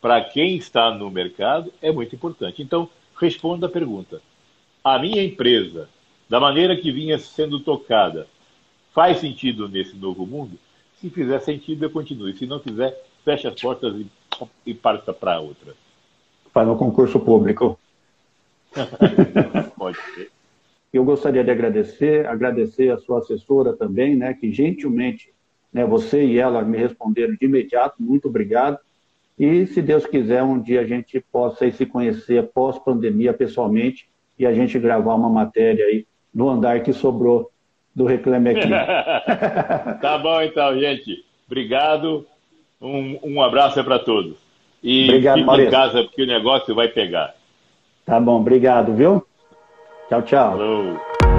para 0.00 0.22
quem 0.22 0.56
está 0.56 0.94
no 0.94 1.10
mercado, 1.10 1.72
é 1.82 1.92
muito 1.92 2.14
importante. 2.14 2.62
Então, 2.62 2.88
responda 3.20 3.66
a 3.66 3.70
pergunta. 3.70 4.22
A 4.82 4.98
minha 4.98 5.22
empresa, 5.22 5.88
da 6.28 6.40
maneira 6.40 6.76
que 6.76 6.90
vinha 6.90 7.18
sendo 7.18 7.60
tocada, 7.60 8.26
faz 8.94 9.18
sentido 9.18 9.68
nesse 9.68 9.94
novo 9.96 10.26
mundo? 10.26 10.58
Se 11.00 11.10
fizer 11.10 11.38
sentido, 11.40 11.84
eu 11.84 11.90
continue. 11.90 12.36
Se 12.36 12.46
não 12.46 12.60
fizer, 12.60 12.98
feche 13.24 13.46
as 13.46 13.60
portas 13.60 13.94
e, 13.94 14.06
e 14.66 14.74
parta 14.74 15.12
para 15.12 15.40
outra. 15.40 15.74
Faz 16.52 16.68
um 16.68 16.76
concurso 16.76 17.20
público. 17.20 17.78
Pode 19.76 19.98
ser. 20.14 20.30
Eu 20.92 21.04
gostaria 21.04 21.44
de 21.44 21.50
agradecer, 21.50 22.26
agradecer 22.26 22.90
a 22.90 22.98
sua 22.98 23.20
assessora 23.20 23.72
também, 23.74 24.16
né, 24.16 24.34
que 24.34 24.52
gentilmente, 24.52 25.32
né, 25.72 25.84
você 25.84 26.24
e 26.24 26.38
ela 26.38 26.62
me 26.62 26.76
responderam 26.76 27.34
de 27.34 27.44
imediato. 27.44 28.02
Muito 28.02 28.28
obrigado. 28.28 28.78
E, 29.40 29.66
se 29.68 29.80
Deus 29.80 30.04
quiser, 30.04 30.42
um 30.42 30.60
dia 30.60 30.82
a 30.82 30.86
gente 30.86 31.18
possa 31.18 31.70
se 31.70 31.86
conhecer 31.86 32.50
pós-pandemia 32.52 33.32
pessoalmente 33.32 34.06
e 34.38 34.44
a 34.44 34.52
gente 34.52 34.78
gravar 34.78 35.14
uma 35.14 35.30
matéria 35.30 35.82
aí 35.86 36.06
no 36.32 36.50
andar 36.50 36.82
que 36.82 36.92
sobrou 36.92 37.50
do 37.96 38.04
Reclame 38.04 38.50
Aqui. 38.50 38.68
tá 40.02 40.18
bom, 40.18 40.42
então, 40.42 40.78
gente. 40.78 41.24
Obrigado. 41.46 42.26
Um, 42.78 43.18
um 43.22 43.42
abraço 43.42 43.82
para 43.82 43.98
todos. 43.98 44.36
E 44.82 45.04
obrigado, 45.04 45.36
fique 45.36 45.46
Maurício. 45.46 45.68
em 45.68 45.72
casa 45.72 46.04
porque 46.04 46.22
o 46.22 46.26
negócio 46.26 46.74
vai 46.74 46.88
pegar. 46.88 47.34
Tá 48.04 48.20
bom, 48.20 48.40
obrigado, 48.40 48.92
viu? 48.92 49.26
Tchau, 50.10 50.20
tchau. 50.20 50.50
Falou. 50.50 51.29